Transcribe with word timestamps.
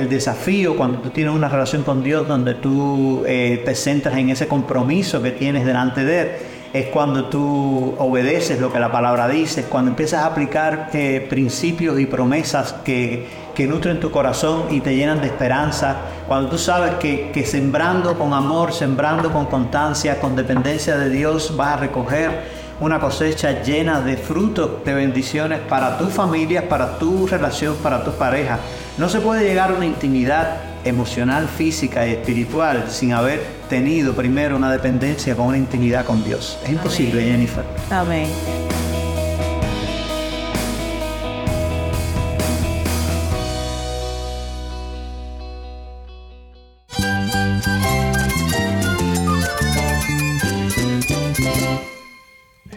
El 0.00 0.08
desafío 0.08 0.76
cuando 0.76 1.00
tú 1.00 1.10
tienes 1.10 1.34
una 1.34 1.48
relación 1.48 1.82
con 1.82 2.02
Dios 2.02 2.26
donde 2.26 2.54
tú 2.54 3.22
eh, 3.26 3.62
te 3.64 3.74
centras 3.74 4.16
en 4.16 4.30
ese 4.30 4.48
compromiso 4.48 5.22
que 5.22 5.30
tienes 5.30 5.66
delante 5.66 6.04
de 6.04 6.20
Él, 6.20 6.28
es 6.72 6.86
cuando 6.86 7.24
tú 7.24 7.94
obedeces 7.98 8.60
lo 8.60 8.72
que 8.72 8.78
la 8.78 8.92
palabra 8.92 9.28
dice, 9.28 9.64
cuando 9.64 9.90
empiezas 9.90 10.22
a 10.22 10.26
aplicar 10.26 10.88
eh, 10.92 11.26
principios 11.28 11.98
y 11.98 12.06
promesas 12.06 12.74
que, 12.84 13.26
que, 13.54 13.66
nutren 13.66 13.98
tu 13.98 14.10
corazón 14.10 14.66
y 14.70 14.80
te 14.80 14.94
llenan 14.94 15.20
de 15.20 15.26
esperanza, 15.26 15.96
cuando 16.28 16.48
tú 16.48 16.58
sabes 16.58 16.94
que, 16.94 17.30
que 17.32 17.44
sembrando 17.44 18.16
con 18.16 18.32
amor, 18.32 18.72
sembrando 18.72 19.32
con 19.32 19.46
constancia, 19.46 20.20
con 20.20 20.36
dependencia 20.36 20.96
de 20.96 21.10
Dios, 21.10 21.56
vas 21.56 21.74
a 21.74 21.76
recoger 21.78 22.60
una 22.80 22.98
cosecha 22.98 23.62
llena 23.62 24.00
de 24.00 24.16
frutos, 24.16 24.84
de 24.84 24.94
bendiciones 24.94 25.60
para 25.60 25.98
tu 25.98 26.06
familia, 26.06 26.68
para 26.68 26.98
tu 26.98 27.26
relación, 27.26 27.76
para 27.82 28.02
tu 28.02 28.12
pareja. 28.12 28.58
No 28.98 29.08
se 29.08 29.20
puede 29.20 29.44
llegar 29.44 29.70
a 29.70 29.74
una 29.74 29.86
intimidad 29.86 30.56
emocional, 30.84 31.48
física 31.48 32.06
y 32.06 32.12
espiritual 32.12 32.86
sin 32.90 33.12
haber 33.12 33.44
tenido 33.68 34.14
primero 34.14 34.56
una 34.56 34.70
dependencia 34.70 35.36
con 35.36 35.46
una 35.46 35.58
intimidad 35.58 36.04
con 36.04 36.24
Dios. 36.24 36.58
Es 36.64 36.70
imposible, 36.70 37.22
Jennifer. 37.22 37.64
Amén. 37.90 38.69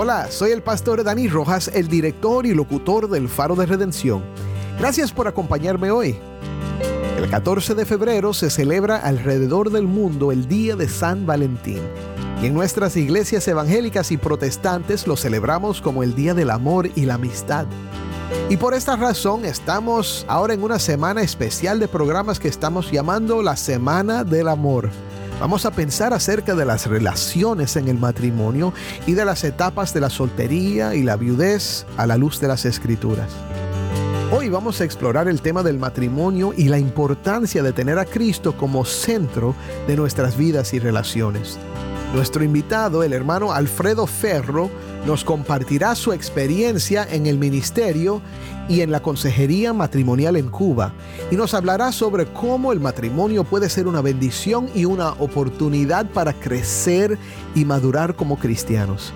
Hola, 0.00 0.30
soy 0.30 0.52
el 0.52 0.62
pastor 0.62 1.02
Dani 1.02 1.26
Rojas, 1.26 1.72
el 1.74 1.88
director 1.88 2.46
y 2.46 2.54
locutor 2.54 3.10
del 3.10 3.28
Faro 3.28 3.56
de 3.56 3.66
Redención. 3.66 4.22
Gracias 4.78 5.10
por 5.10 5.26
acompañarme 5.26 5.90
hoy. 5.90 6.14
El 7.16 7.28
14 7.28 7.74
de 7.74 7.84
febrero 7.84 8.32
se 8.32 8.48
celebra 8.48 8.98
alrededor 8.98 9.72
del 9.72 9.88
mundo 9.88 10.30
el 10.30 10.46
Día 10.46 10.76
de 10.76 10.88
San 10.88 11.26
Valentín. 11.26 11.80
Y 12.40 12.46
en 12.46 12.54
nuestras 12.54 12.96
iglesias 12.96 13.48
evangélicas 13.48 14.12
y 14.12 14.18
protestantes 14.18 15.08
lo 15.08 15.16
celebramos 15.16 15.80
como 15.80 16.04
el 16.04 16.14
Día 16.14 16.32
del 16.32 16.50
Amor 16.50 16.88
y 16.94 17.04
la 17.04 17.14
Amistad. 17.14 17.66
Y 18.48 18.56
por 18.56 18.74
esta 18.74 18.94
razón 18.94 19.44
estamos 19.44 20.24
ahora 20.28 20.54
en 20.54 20.62
una 20.62 20.78
semana 20.78 21.22
especial 21.22 21.80
de 21.80 21.88
programas 21.88 22.38
que 22.38 22.46
estamos 22.46 22.92
llamando 22.92 23.42
la 23.42 23.56
Semana 23.56 24.22
del 24.22 24.46
Amor. 24.46 24.90
Vamos 25.40 25.64
a 25.66 25.70
pensar 25.70 26.12
acerca 26.12 26.56
de 26.56 26.64
las 26.64 26.88
relaciones 26.88 27.76
en 27.76 27.86
el 27.86 27.96
matrimonio 27.96 28.72
y 29.06 29.14
de 29.14 29.24
las 29.24 29.44
etapas 29.44 29.94
de 29.94 30.00
la 30.00 30.10
soltería 30.10 30.96
y 30.96 31.04
la 31.04 31.16
viudez 31.16 31.86
a 31.96 32.08
la 32.08 32.16
luz 32.16 32.40
de 32.40 32.48
las 32.48 32.64
escrituras. 32.64 33.30
Hoy 34.32 34.48
vamos 34.48 34.80
a 34.80 34.84
explorar 34.84 35.28
el 35.28 35.40
tema 35.40 35.62
del 35.62 35.78
matrimonio 35.78 36.52
y 36.56 36.64
la 36.64 36.80
importancia 36.80 37.62
de 37.62 37.72
tener 37.72 38.00
a 38.00 38.04
Cristo 38.04 38.56
como 38.56 38.84
centro 38.84 39.54
de 39.86 39.96
nuestras 39.96 40.36
vidas 40.36 40.74
y 40.74 40.80
relaciones. 40.80 41.56
Nuestro 42.12 42.42
invitado, 42.42 43.04
el 43.04 43.12
hermano 43.12 43.52
Alfredo 43.52 44.08
Ferro, 44.08 44.70
nos 45.06 45.24
compartirá 45.24 45.94
su 45.94 46.12
experiencia 46.12 47.06
en 47.10 47.26
el 47.26 47.38
ministerio 47.38 48.20
y 48.68 48.82
en 48.82 48.92
la 48.92 49.00
consejería 49.00 49.72
matrimonial 49.72 50.36
en 50.36 50.48
Cuba 50.48 50.92
y 51.30 51.36
nos 51.36 51.54
hablará 51.54 51.90
sobre 51.92 52.26
cómo 52.26 52.72
el 52.72 52.80
matrimonio 52.80 53.44
puede 53.44 53.68
ser 53.70 53.86
una 53.86 54.02
bendición 54.02 54.68
y 54.74 54.84
una 54.84 55.12
oportunidad 55.12 56.06
para 56.06 56.34
crecer 56.34 57.18
y 57.54 57.64
madurar 57.64 58.14
como 58.14 58.38
cristianos. 58.38 59.12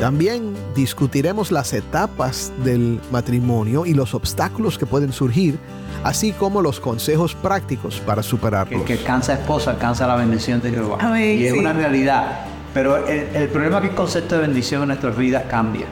También 0.00 0.54
discutiremos 0.74 1.52
las 1.52 1.74
etapas 1.74 2.52
del 2.64 3.00
matrimonio 3.10 3.84
y 3.84 3.92
los 3.92 4.14
obstáculos 4.14 4.78
que 4.78 4.86
pueden 4.86 5.12
surgir, 5.12 5.58
así 6.04 6.32
como 6.32 6.62
los 6.62 6.80
consejos 6.80 7.34
prácticos 7.34 8.00
para 8.00 8.22
superarlos. 8.22 8.80
Que, 8.80 8.94
que 8.94 9.00
alcanza 9.00 9.34
esposa 9.34 9.72
alcanza 9.72 10.06
la 10.06 10.16
bendición 10.16 10.62
de 10.62 10.70
Jehová. 10.70 10.96
Amén, 11.00 11.38
y 11.38 11.44
es 11.44 11.52
sí. 11.52 11.58
una 11.58 11.74
realidad. 11.74 12.46
Pero 12.72 13.06
el, 13.08 13.34
el 13.34 13.48
problema 13.48 13.76
es 13.76 13.82
que 13.82 13.88
el 13.88 13.94
concepto 13.94 14.36
de 14.36 14.42
bendición 14.42 14.82
en 14.82 14.88
nuestras 14.88 15.16
vidas 15.16 15.44
cambia. 15.48 15.86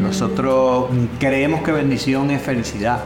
Nosotros 0.00 0.86
creemos 1.18 1.62
que 1.62 1.72
bendición 1.72 2.30
es 2.30 2.42
felicidad. 2.42 3.00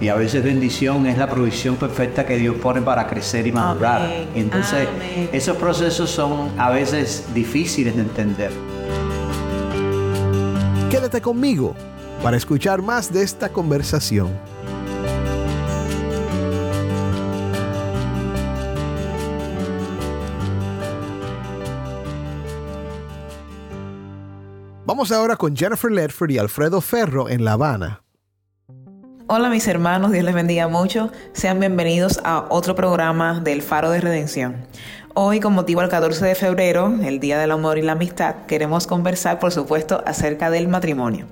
Y 0.00 0.08
a 0.08 0.14
veces 0.14 0.42
bendición 0.42 1.06
es 1.06 1.18
la 1.18 1.28
provisión 1.28 1.76
perfecta 1.76 2.24
que 2.24 2.38
Dios 2.38 2.56
pone 2.56 2.80
para 2.80 3.06
crecer 3.06 3.46
y 3.46 3.52
madurar. 3.52 4.02
Amén. 4.02 4.28
Entonces 4.34 4.88
Amén. 4.88 5.28
esos 5.30 5.58
procesos 5.58 6.10
son 6.10 6.50
a 6.58 6.70
veces 6.70 7.26
difíciles 7.34 7.94
de 7.96 8.02
entender. 8.02 8.50
Quédate 10.90 11.20
conmigo 11.20 11.74
para 12.22 12.38
escuchar 12.38 12.80
más 12.80 13.12
de 13.12 13.22
esta 13.22 13.50
conversación. 13.50 14.28
Vamos 25.00 25.12
ahora 25.12 25.36
con 25.36 25.56
Jennifer 25.56 25.90
Ledford 25.90 26.30
y 26.30 26.36
Alfredo 26.36 26.82
Ferro 26.82 27.30
en 27.30 27.42
La 27.42 27.52
Habana. 27.52 28.02
Hola 29.28 29.48
mis 29.48 29.66
hermanos, 29.66 30.12
Dios 30.12 30.26
les 30.26 30.34
bendiga 30.34 30.68
mucho. 30.68 31.10
Sean 31.32 31.58
bienvenidos 31.58 32.20
a 32.22 32.44
otro 32.50 32.74
programa 32.74 33.40
del 33.40 33.62
Faro 33.62 33.90
de 33.92 34.02
Redención. 34.02 34.56
Hoy, 35.14 35.40
con 35.40 35.54
motivo 35.54 35.80
al 35.80 35.88
14 35.88 36.26
de 36.26 36.34
febrero, 36.34 36.92
el 37.02 37.18
Día 37.18 37.38
del 37.38 37.52
Amor 37.52 37.78
y 37.78 37.82
la 37.82 37.92
Amistad, 37.92 38.44
queremos 38.46 38.86
conversar, 38.86 39.38
por 39.38 39.52
supuesto, 39.52 40.02
acerca 40.04 40.50
del 40.50 40.68
matrimonio. 40.68 41.24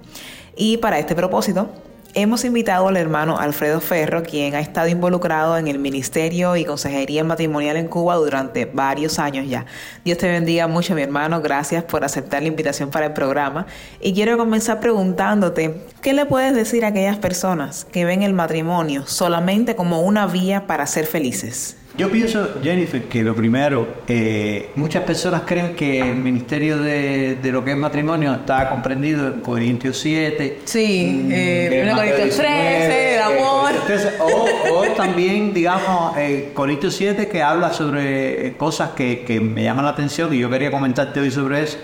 Y 0.56 0.78
para 0.78 0.98
este 0.98 1.14
propósito, 1.14 1.70
hemos 2.14 2.44
invitado 2.44 2.88
al 2.88 2.96
hermano 2.96 3.38
Alfredo 3.38 3.80
Ferro, 3.80 4.22
quien 4.22 4.54
ha 4.54 4.60
estado 4.60 4.88
involucrado 4.88 5.56
en 5.56 5.68
el 5.68 5.78
ministerio 5.78 6.56
y 6.56 6.64
consejería 6.66 7.24
matrimonial 7.24 7.76
en 7.76 7.88
Cuba 7.88 8.16
durante 8.16 8.66
varios 8.66 9.18
años 9.18 9.48
ya. 9.48 9.64
Dios 10.04 10.18
te 10.18 10.28
bendiga 10.28 10.66
mucho, 10.66 10.94
mi 10.94 11.02
hermano. 11.02 11.40
Gracias 11.40 11.84
por 11.84 12.04
aceptar 12.04 12.42
la 12.42 12.48
invitación 12.48 12.90
para 12.90 13.06
el 13.06 13.12
programa. 13.12 13.66
Y 14.00 14.12
quiero 14.12 14.36
comenzar 14.36 14.80
preguntándote, 14.80 15.86
¿qué 16.02 16.12
le 16.12 16.26
puedes 16.26 16.54
decir 16.54 16.84
a 16.84 16.88
aquellas 16.88 17.16
personas 17.16 17.86
que 17.86 18.04
ven 18.04 18.22
el 18.22 18.34
matrimonio 18.34 19.06
solamente 19.06 19.76
como 19.76 20.02
una 20.02 20.26
vía 20.26 20.66
para 20.66 20.86
ser 20.86 21.06
felices? 21.06 21.77
Yo 21.98 22.08
pienso, 22.12 22.60
Jennifer, 22.62 23.02
que 23.08 23.24
lo 23.24 23.34
primero, 23.34 23.88
eh, 24.06 24.70
muchas 24.76 25.02
personas 25.02 25.42
creen 25.44 25.74
que 25.74 25.98
el 25.98 26.14
ministerio 26.14 26.78
de, 26.78 27.34
de 27.42 27.50
lo 27.50 27.64
que 27.64 27.72
es 27.72 27.76
matrimonio 27.76 28.34
está 28.34 28.68
comprendido 28.68 29.26
en 29.26 29.40
Corintios 29.40 29.98
7. 29.98 30.60
Sí, 30.64 31.24
mm, 31.24 31.32
eh, 31.32 31.80
en 31.82 31.88
1 31.88 31.96
Mateo 31.96 32.10
Corintios 32.12 32.36
13, 32.36 33.14
el 33.14 33.18
eh, 33.18 33.20
amor. 33.20 33.62
Corintios 33.62 33.86
13, 33.86 34.12
o, 34.20 34.78
o 34.78 34.86
también, 34.94 35.52
digamos, 35.52 36.16
eh, 36.16 36.52
Corintios 36.54 36.94
7 36.94 37.26
que 37.26 37.42
habla 37.42 37.72
sobre 37.72 38.46
eh, 38.46 38.56
cosas 38.56 38.90
que, 38.90 39.24
que 39.26 39.40
me 39.40 39.64
llaman 39.64 39.84
la 39.84 39.90
atención 39.90 40.32
y 40.32 40.38
yo 40.38 40.48
quería 40.48 40.70
comentarte 40.70 41.18
hoy 41.18 41.32
sobre 41.32 41.64
eso, 41.64 41.78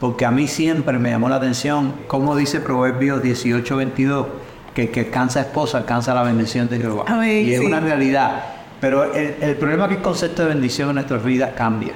porque 0.00 0.24
a 0.24 0.32
mí 0.32 0.48
siempre 0.48 0.98
me 0.98 1.10
llamó 1.10 1.28
la 1.28 1.36
atención 1.36 1.94
cómo 2.08 2.34
dice 2.34 2.58
Proverbios 2.58 3.22
18, 3.22 3.76
22, 3.76 4.26
que 4.74 4.82
el 4.82 4.90
que 4.90 5.00
alcanza 5.02 5.38
esposa 5.38 5.78
alcanza 5.78 6.12
la 6.14 6.24
bendición 6.24 6.68
de 6.68 6.80
Jehová. 6.80 7.04
Y 7.24 7.52
es 7.52 7.60
sí. 7.60 7.66
una 7.66 7.78
realidad. 7.78 8.61
Pero 8.82 9.14
el, 9.14 9.36
el 9.40 9.54
problema 9.56 9.84
es 9.84 9.88
que 9.90 9.94
el 9.96 10.02
concepto 10.02 10.42
de 10.42 10.48
bendición 10.48 10.88
en 10.90 10.96
nuestras 10.96 11.22
vidas 11.24 11.52
cambia. 11.56 11.92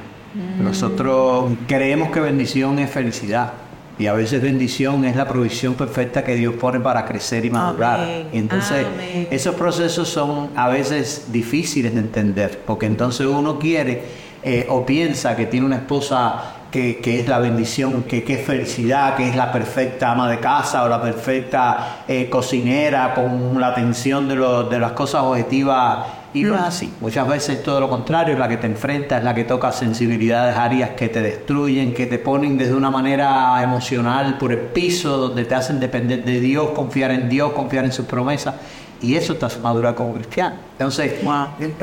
Nosotros 0.61 1.51
creemos 1.67 2.11
que 2.11 2.21
bendición 2.21 2.79
es 2.79 2.89
felicidad. 2.91 3.53
Y 3.99 4.07
a 4.07 4.13
veces 4.13 4.41
bendición 4.43 5.05
es 5.05 5.17
la 5.17 5.27
provisión 5.27 5.75
perfecta 5.75 6.23
que 6.23 6.35
Dios 6.37 6.55
pone 6.55 6.79
para 6.81 7.05
crecer 7.07 7.45
y 7.45 7.51
madurar. 7.51 8.01
Amén, 8.01 8.29
Y 8.33 8.39
entonces 8.39 8.87
amén. 8.87 9.27
esos 9.31 9.55
procesos 9.57 10.09
son 10.09 10.51
a 10.55 10.69
veces 10.69 11.27
difíciles 11.33 11.93
de 11.95 12.01
entender. 12.01 12.61
Porque 12.67 12.87
entonces 12.87 13.27
uno 13.27 13.59
quiere 13.59 14.03
eh, 14.43 14.67
o 14.69 14.87
piensa 14.87 15.35
que 15.35 15.47
tiene 15.47 15.67
una 15.67 15.77
esposa 15.77 16.53
que, 16.71 16.99
que 16.99 17.19
es 17.21 17.27
la 17.27 17.39
bendición, 17.39 18.03
que, 18.03 18.23
que 18.23 18.35
es 18.35 18.47
felicidad, 18.47 19.17
que 19.17 19.29
es 19.29 19.35
la 19.35 19.51
perfecta 19.51 20.13
ama 20.13 20.31
de 20.31 20.39
casa 20.41 20.85
o 20.85 20.89
la 20.89 21.01
perfecta 21.03 22.05
eh, 22.07 22.29
cocinera 22.31 23.15
con 23.15 23.59
la 23.61 23.69
atención 23.69 24.29
de, 24.29 24.37
lo- 24.37 24.65
de 24.65 24.79
las 24.79 24.93
cosas 24.93 25.23
objetivas 25.23 26.07
Y 26.37 26.43
no 26.43 26.55
es 26.55 26.61
así. 26.61 26.93
Muchas 27.01 27.27
veces 27.27 27.63
todo 27.63 27.81
lo 27.81 27.89
contrario, 27.89 28.35
es 28.35 28.39
la 28.39 28.47
que 28.47 28.59
te 28.59 28.67
enfrenta, 28.67 29.17
es 29.17 29.25
la 29.25 29.35
que 29.35 29.45
toca 29.45 29.73
sensibilidades, 29.73 30.55
áreas 30.55 30.91
que 30.91 31.09
te 31.09 31.23
destruyen, 31.23 31.95
que 31.95 32.05
te 32.05 32.19
ponen 32.19 32.59
desde 32.59 32.75
una 32.75 32.91
manera 32.91 33.63
emocional 33.63 34.37
por 34.37 34.53
el 34.53 34.59
piso, 34.59 35.17
donde 35.17 35.47
te 35.47 35.55
hacen 35.55 35.81
depender 35.81 36.23
de 36.27 36.39
Dios, 36.41 36.73
confiar 36.73 37.11
en 37.11 37.31
Dios, 37.31 37.53
confiar 37.53 37.87
en 37.87 37.93
sus 37.93 38.05
promesas. 38.05 38.55
Y 39.01 39.15
eso 39.15 39.37
te 39.37 39.47
hace 39.47 39.61
madurar 39.61 39.95
como 39.95 40.13
cristiano. 40.13 40.57
Entonces, 40.73 41.15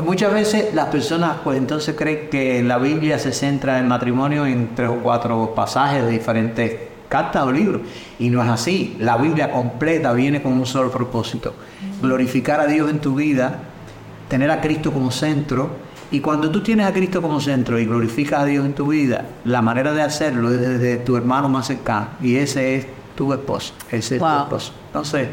muchas 0.04 0.32
veces 0.32 0.72
las 0.76 0.86
personas 0.90 1.38
pues 1.44 1.58
entonces 1.58 1.96
creen 1.98 2.30
que 2.30 2.62
la 2.62 2.78
Biblia 2.78 3.18
se 3.18 3.32
centra 3.32 3.80
en 3.80 3.88
matrimonio 3.88 4.46
en 4.46 4.76
tres 4.76 4.90
o 4.90 4.98
cuatro 5.02 5.56
pasajes 5.56 6.04
de 6.04 6.12
diferentes 6.12 6.76
cartas 7.10 7.42
o 7.44 7.52
libros. 7.52 7.82
Y 8.20 8.30
no 8.30 8.44
es 8.44 8.50
así. 8.50 8.98
La 9.00 9.18
Biblia 9.18 9.50
completa 9.50 10.14
viene 10.14 10.44
con 10.44 10.54
un 10.54 10.68
solo 10.68 10.92
propósito. 10.92 11.56
Glorificar 12.04 12.60
a 12.60 12.68
Dios 12.68 12.92
en 12.92 13.00
tu 13.00 13.16
vida, 13.16 13.60
tener 14.34 14.50
a 14.50 14.60
Cristo 14.60 14.92
como 14.92 15.12
centro. 15.12 15.70
Y 16.10 16.20
cuando 16.20 16.50
tú 16.50 16.64
tienes 16.64 16.88
a 16.88 16.92
Cristo 16.92 17.22
como 17.22 17.40
centro 17.40 17.78
y 17.78 17.86
glorificas 17.86 18.42
a 18.42 18.46
Dios 18.46 18.66
en 18.66 18.74
tu 18.74 18.88
vida, 18.88 19.28
la 19.46 19.62
manera 19.62 19.94
de 19.94 20.02
hacerlo 20.02 20.52
es 20.52 20.60
desde 20.60 20.98
tu 20.98 21.16
hermano 21.16 21.50
más 21.50 21.68
cercano. 21.68 22.08
Y 22.20 22.38
ese 22.38 22.76
es 22.76 22.88
tu 23.16 23.32
esposo. 23.32 23.74
Ese 23.92 24.16
es 24.16 24.22
tu 24.22 24.28
esposo. 24.28 24.74
Entonces, 24.88 25.28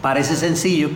Parece 0.00 0.36
sencillo, 0.36 0.90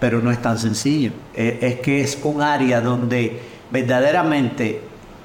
pero 0.00 0.20
no 0.20 0.30
es 0.30 0.42
tan 0.42 0.58
sencillo. 0.58 1.12
Es, 1.34 1.80
que 1.80 2.00
es 2.00 2.18
un 2.24 2.42
área 2.42 2.80
donde 2.80 3.40
verdaderamente 3.70 4.82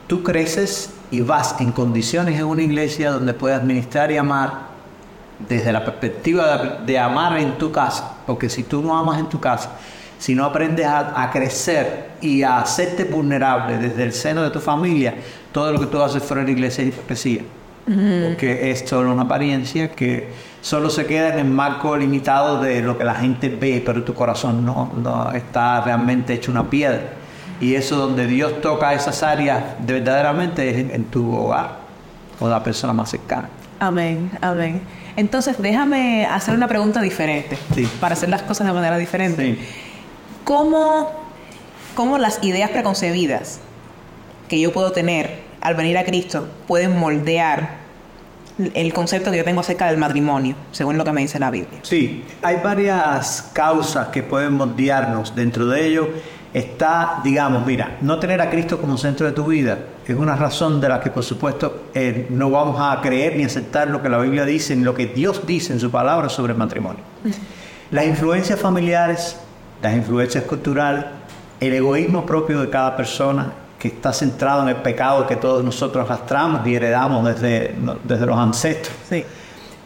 tú 0.08 0.24
creces 0.24 0.92
y 1.10 1.22
vas 1.22 1.56
en 1.60 1.72
condiciones 1.72 2.40
en 2.40 2.46
una 2.46 2.62
iglesia 2.62 3.12
donde 3.12 3.34
puedes 3.34 3.64
ministrar 3.64 4.12
y 4.12 4.18
amar 4.18 4.70
desde 5.50 5.72
la 5.72 5.84
perspectiva 5.84 6.82
de, 6.86 7.00
amar 7.00 7.38
en 7.40 7.58
tu 7.58 7.72
casa, 7.72 8.18
porque 8.28 8.48
si 8.48 8.64
tú 8.64 8.82
no 8.84 8.96
amas 8.96 9.20
en 9.20 9.28
tu 9.28 9.40
casa, 9.40 9.72
si 10.22 10.36
no 10.36 10.46
aprendes 10.46 10.86
a, 10.86 11.32
crecer 11.34 12.12
y 12.22 12.44
a 12.44 12.60
hacerte 12.60 13.06
vulnerable 13.06 13.80
desde 13.80 14.04
el 14.04 14.14
seno 14.14 14.44
de 14.44 14.52
tu 14.52 14.60
familia, 14.60 15.16
todo 15.52 15.74
lo 15.74 15.80
que 15.80 15.88
tú 15.88 16.00
haces 16.00 16.22
fuera 16.22 16.42
de 16.42 16.50
la 16.50 16.52
iglesia 16.52 16.84
es 16.84 16.90
hipocresía. 16.90 17.42
Porque 17.86 18.70
es 18.70 18.88
solo 18.88 19.12
una 19.12 19.24
apariencia 19.24 19.90
que 19.90 20.30
solo 20.62 20.92
se 20.92 21.08
queda 21.08 21.34
en 21.34 21.40
el 21.40 21.52
marco 21.52 21.98
limitado 21.98 22.62
de 22.62 22.84
lo 22.84 23.00
que 23.00 23.04
la 23.04 23.16
gente 23.16 23.50
ve, 23.50 23.82
pero 23.84 24.04
tu 24.04 24.14
corazón 24.14 24.64
no, 24.64 24.94
no 24.96 25.32
está 25.32 25.82
realmente 25.82 26.36
hecho 26.36 26.52
una 26.52 26.70
piedra. 26.70 27.02
Y 27.60 27.74
eso 27.74 27.96
donde 27.96 28.28
Dios 28.28 28.62
toca 28.62 28.94
esas 28.94 29.24
áreas 29.24 29.64
de 29.80 29.94
verdaderamente 29.94 30.70
es 30.70 30.94
en, 30.94 31.04
tu 31.06 31.36
hogar 31.36 31.78
o 32.40 32.48
la 32.48 32.62
persona 32.62 32.94
más 32.94 33.10
cercana. 33.10 33.50
Amén, 33.80 34.30
amén. 34.40 34.82
Entonces 35.16 35.60
déjame 35.60 36.28
hacer 36.28 36.54
una 36.54 36.68
pregunta 36.68 37.02
diferente 37.02 37.58
para 38.00 38.14
hacer 38.14 38.30
las 38.30 38.44
cosas 38.44 38.68
de 38.68 38.74
manera 38.74 39.00
diferente. 39.00 39.58
¿Cómo, 40.44 41.12
¿Cómo 41.96 42.18
las 42.18 42.44
ideas 42.44 42.70
preconcebidas 42.72 43.60
que 44.50 44.60
yo 44.60 44.72
puedo 44.72 44.92
tener 44.92 45.42
al 45.62 45.76
venir 45.76 45.98
a 45.98 46.04
Cristo 46.04 46.48
pueden 46.68 46.98
moldear 46.98 47.82
el 48.74 48.94
concepto 48.94 49.32
que 49.32 49.38
yo 49.38 49.44
tengo 49.44 49.62
acerca 49.62 49.88
del 49.88 49.98
matrimonio, 49.98 50.56
según 50.72 50.98
lo 50.98 51.04
que 51.04 51.12
me 51.12 51.22
dice 51.22 51.40
la 51.40 51.50
Biblia. 51.50 51.80
Sí, 51.84 52.24
hay 52.42 52.58
varias 52.64 53.50
causas 53.54 54.08
que 54.10 54.24
pueden 54.24 54.54
moldearnos. 54.54 55.34
Dentro 55.34 55.66
de 55.68 55.88
ello 55.88 56.10
está, 56.54 57.22
digamos, 57.24 57.66
mira, 57.66 57.98
no 58.02 58.20
tener 58.20 58.42
a 58.42 58.50
Cristo 58.50 58.80
como 58.80 58.98
centro 58.98 59.26
de 59.26 59.32
tu 59.32 59.46
vida 59.46 59.80
es 60.12 60.18
una 60.18 60.36
razón 60.36 60.82
de 60.82 60.90
la 60.90 61.00
que, 61.00 61.10
por 61.10 61.24
supuesto, 61.24 61.86
eh, 61.94 62.28
no 62.30 62.50
vamos 62.50 62.78
a 62.80 63.00
creer 63.02 63.36
ni 63.38 63.44
aceptar 63.44 63.88
lo 63.88 64.02
que 64.02 64.10
la 64.10 64.18
Biblia 64.20 64.46
dice, 64.46 64.76
ni 64.76 64.84
lo 64.84 64.94
que 64.94 65.08
Dios 65.08 65.46
dice 65.48 65.74
en 65.74 65.80
su 65.80 65.90
palabra 65.90 66.30
sobre 66.30 66.54
el 66.54 66.60
matrimonio. 66.60 67.04
Las 67.92 68.06
influencias 68.06 68.60
familiares, 68.60 69.38
las 69.82 69.96
influencias 69.96 70.44
culturales, 70.44 71.06
el 71.60 71.74
egoísmo 71.74 72.26
propio 72.26 72.62
de 72.62 72.70
cada 72.70 72.96
persona, 72.96 73.54
que 73.82 73.88
está 73.88 74.14
centrado 74.14 74.62
en 74.62 74.70
el 74.70 74.76
pecado 74.76 75.26
que 75.26 75.36
todos 75.36 75.64
nosotros 75.64 76.06
arrastramos 76.06 76.66
y 76.68 76.76
heredamos 76.76 77.26
desde, 77.26 77.74
desde 78.04 78.26
los 78.28 78.38
ancestros. 78.38 78.96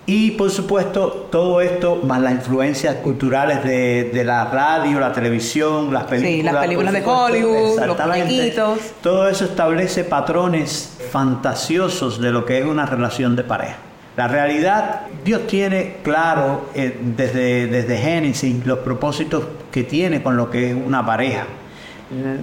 Y 0.08 0.32
por 0.32 0.52
supuesto, 0.52 1.28
todo 1.32 1.62
esto, 1.62 2.02
más 2.04 2.22
las 2.22 2.34
influencias 2.34 2.98
culturales 2.98 3.64
de, 3.64 4.12
de, 4.14 4.24
la 4.24 4.46
radio, 4.46 5.00
la 5.00 5.14
televisión, 5.14 5.92
las 5.92 6.04
películas. 6.04 6.36
Sí, 6.36 6.44
las 6.44 6.56
películas 6.58 6.94
de 6.94 7.04
Hollywood, 7.04 7.86
los 7.86 8.06
muñequitos. 8.06 8.80
Todo 9.02 9.28
eso 9.30 9.46
establece 9.46 10.04
patrones 10.04 10.98
fantasiosos 11.10 12.22
de 12.22 12.32
lo 12.32 12.46
que 12.46 12.60
es 12.60 12.66
una 12.66 12.86
relación 12.86 13.36
de 13.36 13.44
pareja. 13.46 13.78
La 14.18 14.28
realidad, 14.30 15.02
Dios 15.26 15.46
tiene 15.46 15.98
claro 16.04 16.70
eh, 16.74 16.98
desde, 17.18 17.68
desde 17.68 17.98
Génesis 17.98 18.66
los 18.66 18.80
propósitos 18.80 19.44
que 19.72 19.84
tiene 19.84 20.24
con 20.24 20.38
lo 20.38 20.50
que 20.50 20.72
es 20.72 20.76
una 20.76 21.06
pareja. 21.06 21.46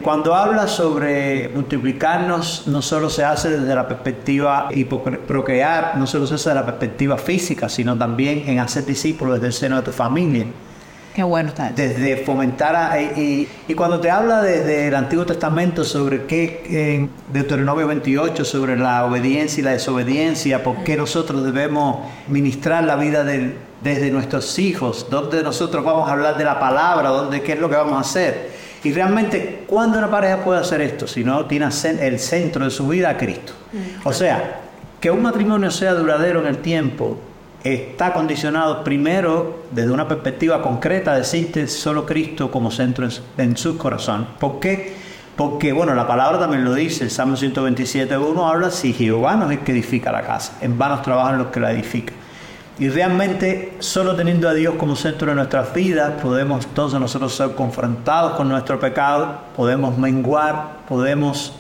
Cuando 0.03 0.35
habla 0.35 0.67
sobre 0.67 1.49
multiplicarnos, 1.55 2.67
no 2.67 2.83
solo 2.83 3.09
se 3.09 3.25
hace 3.25 3.49
desde 3.61 3.75
la 3.75 3.87
perspectiva 3.87 4.69
y 4.73 4.85
procrear, 4.85 5.97
no 5.97 6.07
solo 6.09 6.27
se 6.27 6.35
hace 6.35 6.51
desde 6.51 6.61
la 6.61 6.67
perspectiva 6.67 7.17
física, 7.17 7.69
sino 7.69 7.97
también 7.97 8.43
en 8.49 8.59
hacer 8.59 8.85
discípulos 8.85 9.35
desde 9.35 9.47
el 9.47 9.53
seno 9.53 9.77
de 9.77 9.83
tu 9.83 9.93
familia. 9.93 10.47
Qué 11.15 11.23
bueno 11.23 11.51
está. 11.51 11.71
Desde 11.71 12.17
fomentar 12.25 12.75
a, 12.75 13.01
y, 13.01 13.47
cuando 13.77 14.01
te 14.01 14.11
habla 14.11 14.41
desde 14.41 14.89
el 14.89 14.95
Antiguo 14.95 15.27
Testamento 15.27 15.85
sobre 15.85 16.25
qué, 16.25 16.97
en 16.97 17.11
Deuteronomio 17.31 17.87
28, 17.87 18.45
sobre 18.45 18.79
la 18.79 19.05
obediencia 19.05 19.61
y 19.61 19.65
la 19.65 19.73
desobediencia, 19.73 20.63
por 20.63 20.83
qué 20.85 20.97
nosotros 20.97 21.45
debemos 21.45 22.07
ministrar 22.29 22.85
la 22.85 22.97
vida 22.97 23.25
desde 23.25 24.11
nuestros 24.11 24.59
hijos, 24.59 25.09
dónde 25.11 25.43
nosotros 25.43 25.85
vamos 25.85 26.09
a 26.09 26.13
hablar 26.13 26.39
de 26.39 26.45
la 26.45 26.59
palabra, 26.59 27.11
dónde, 27.11 27.43
qué 27.43 27.53
es 27.53 27.61
lo 27.61 27.69
que 27.69 27.77
vamos 27.77 27.95
a 27.95 28.01
hacer. 28.01 28.51
Y 28.83 28.93
realmente, 28.93 29.65
¿cuándo 29.67 29.99
una 29.99 30.11
pareja 30.11 30.39
puede 30.39 30.61
hacer 30.61 30.81
esto? 30.81 31.07
Si 31.07 31.23
no 31.23 31.45
tiene 31.45 31.69
el 32.01 32.19
centro 32.19 32.65
de 32.65 32.71
su 32.71 32.89
vida 32.89 33.11
a 33.11 33.17
Cristo. 33.19 33.53
Mm. 33.73 34.07
O 34.09 34.13
sea, 34.13 34.61
que 34.99 35.11
un 35.11 35.21
matrimonio 35.21 35.71
sea 35.71 35.93
duradero 35.93 36.41
en 36.41 36.47
el 36.47 36.59
tiempo 36.59 37.19
está 37.65 38.13
condicionado 38.13 38.83
primero 38.83 39.65
desde 39.71 39.91
una 39.91 40.09
perspectiva 40.09 40.63
concreta 40.63 41.13
de 41.13 41.19
decirte 41.19 41.69
solo 41.69 42.05
Cristo 42.05 42.51
como 42.51 42.71
centro 42.71 43.09
en, 43.39 43.57
su 43.57 43.79
corazón. 43.79 44.27
¿Por 44.41 44.59
qué? 44.59 44.95
Porque, 45.37 45.73
bueno, 45.73 45.95
la 45.95 46.07
palabra 46.07 46.39
también 46.39 46.65
lo 46.65 46.75
dice, 46.75 47.05
el 47.05 47.11
Salmo 47.11 47.37
127, 47.37 48.17
uno 48.19 48.49
habla, 48.49 48.71
si 48.71 48.93
Jehová 48.93 49.37
no 49.37 49.51
es 49.51 49.59
el 49.59 49.65
que 49.65 49.73
edifica 49.73 50.13
la 50.13 50.23
casa, 50.23 50.59
en 50.61 50.77
vanos 50.77 51.03
trabajan 51.03 51.39
los 51.39 51.49
que 51.49 51.61
la 51.61 51.73
edifican. 51.73 52.17
Y 52.79 52.89
realmente 52.89 53.75
solo 53.79 54.17
teniendo 54.17 54.49
a 54.49 54.55
Dios 54.55 54.75
como 54.77 54.97
centro 54.97 55.29
de 55.29 55.35
nuestras 55.35 55.73
vidas 55.75 56.15
podemos 56.23 56.67
todos 56.69 56.99
nosotros 56.99 57.35
ser 57.35 57.55
confrontados 57.55 58.33
con 58.33 58.49
nuestro 58.49 58.81
pecado, 58.81 59.39
podemos 59.55 59.97
menguar, 59.99 60.79
podemos 60.89 61.53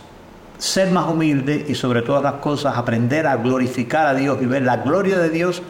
ser 0.59 0.91
más 0.91 1.09
humildes 1.09 1.69
y 1.69 1.75
sobre 1.75 2.03
todas 2.03 2.23
las 2.23 2.35
cosas 2.35 2.77
aprender 2.77 3.27
a 3.27 3.37
glorificar 3.37 4.07
a 4.07 4.15
Dios 4.15 4.39
y 4.41 4.47
ver 4.47 4.63
la 4.63 4.79
gloria 4.79 5.19
de 5.19 5.29
Dios 5.29 5.63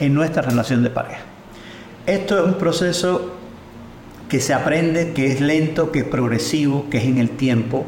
en 0.00 0.14
nuestra 0.14 0.42
relación 0.42 0.82
de 0.82 0.90
pareja. 0.90 1.20
Esto 2.06 2.38
es 2.38 2.44
un 2.44 2.54
proceso 2.54 3.32
que 4.28 4.40
se 4.40 4.54
aprende, 4.54 5.12
que 5.12 5.32
es 5.32 5.40
lento, 5.40 5.92
que 5.92 6.00
es 6.00 6.04
progresivo, 6.04 6.86
que 6.90 6.98
es 6.98 7.04
en 7.04 7.18
el 7.18 7.30
tiempo. 7.30 7.84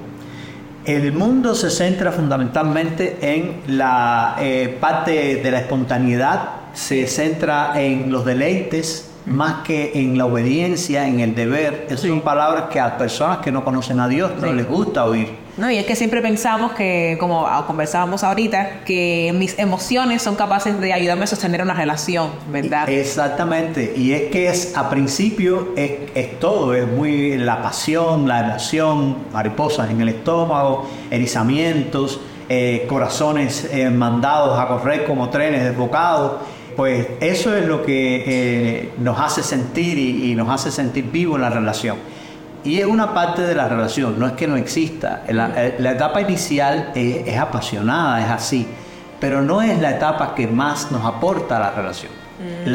El 0.85 1.13
mundo 1.13 1.55
se 1.55 1.71
centra 1.71 2.13
fundamentalmente 2.13 3.19
en 3.21 3.63
la 3.67 4.37
eh, 4.39 4.77
parte 4.81 5.37
de 5.43 5.51
la 5.51 5.61
espontaneidad, 5.61 6.51
se 6.73 7.07
centra 7.09 7.81
en 7.83 8.13
los 8.13 8.25
deleites 8.25 9.11
más 9.27 9.65
que 9.65 9.93
en 9.95 10.17
la 10.17 10.27
obediencia, 10.27 11.09
en 11.09 11.21
el 11.21 11.35
deber. 11.35 11.87
Esas 11.89 12.03
son 12.03 12.21
palabras 12.21 12.67
que 12.71 12.79
a 12.79 12.97
personas 12.97 13.39
que 13.39 13.51
no 13.51 13.65
conocen 13.65 13.99
a 13.99 14.09
Dios 14.09 14.31
no 14.41 14.53
les 14.53 14.69
gusta 14.69 15.05
oír. 15.05 15.46
No, 15.57 15.71
y 15.71 15.79
es 15.79 15.87
que 15.87 15.97
siempre 15.97 16.21
pensamos 16.21 16.73
que, 16.73 17.17
como 17.19 17.47
conversábamos 17.67 18.23
ahorita, 18.23 18.85
que 18.85 19.33
mis 19.35 19.59
emociones 19.59 20.23
son 20.23 20.37
capaces 20.37 20.79
de 20.79 20.93
ayudarme 20.93 21.25
a 21.25 21.27
sostener 21.27 21.63
una 21.63 21.73
relación, 21.73 22.31
¿verdad? 22.49 22.89
Exactamente. 22.91 23.95
Y 23.97 24.13
es 24.13 24.31
que 24.31 24.49
es 24.49 24.77
a 24.77 24.91
principio 24.91 25.73
es, 25.77 26.39
todo, 26.41 26.75
es 26.75 26.87
muy 26.87 27.39
la 27.39 27.63
pasión, 27.63 28.29
la 28.29 28.41
emoción, 28.41 29.17
mariposas 29.33 29.91
en 29.91 30.01
el 30.03 30.11
estómago, 30.11 30.89
erizamientos, 31.11 32.21
eh, 32.49 32.85
corazones 32.89 33.69
eh, 33.73 33.89
mandados 33.89 34.59
a 34.59 34.69
correr 34.69 35.05
como 35.05 35.31
trenes 35.31 35.65
desbocados 35.65 36.35
pues 36.77 37.09
eso 37.21 37.57
es 37.57 37.67
lo 37.67 37.83
que 37.83 38.25
eh, 38.27 38.93
nos 38.99 39.19
hace 39.19 39.43
sentir 39.43 39.99
y, 39.99 40.35
nos 40.35 40.51
hace 40.51 40.71
sentir 40.71 41.11
vivo 41.11 41.37
en 41.37 41.43
la 41.43 41.51
relación. 41.51 41.97
Y 42.67 42.81
es 42.81 42.87
una 42.87 43.15
parte 43.15 43.43
de 43.43 43.55
la 43.55 43.69
relación, 43.69 44.19
no 44.19 44.27
es 44.27 44.33
que 44.33 44.49
no 44.49 44.57
exista. 44.57 45.23
La, 45.29 45.53
eh, 45.57 45.77
etapa 45.79 46.21
inicial 46.21 46.91
es, 46.95 47.39
apasionada, 47.39 48.21
es 48.21 48.31
así, 48.31 48.67
pero 49.21 49.41
no 49.41 49.63
es 49.63 49.81
la 49.81 49.93
etapa 49.93 50.35
que 50.35 50.49
más 50.49 50.91
nos 50.91 51.05
aporta 51.05 51.57
a 51.57 51.61
la 51.61 51.71
relación. 51.71 52.13
Mm. 52.39 52.75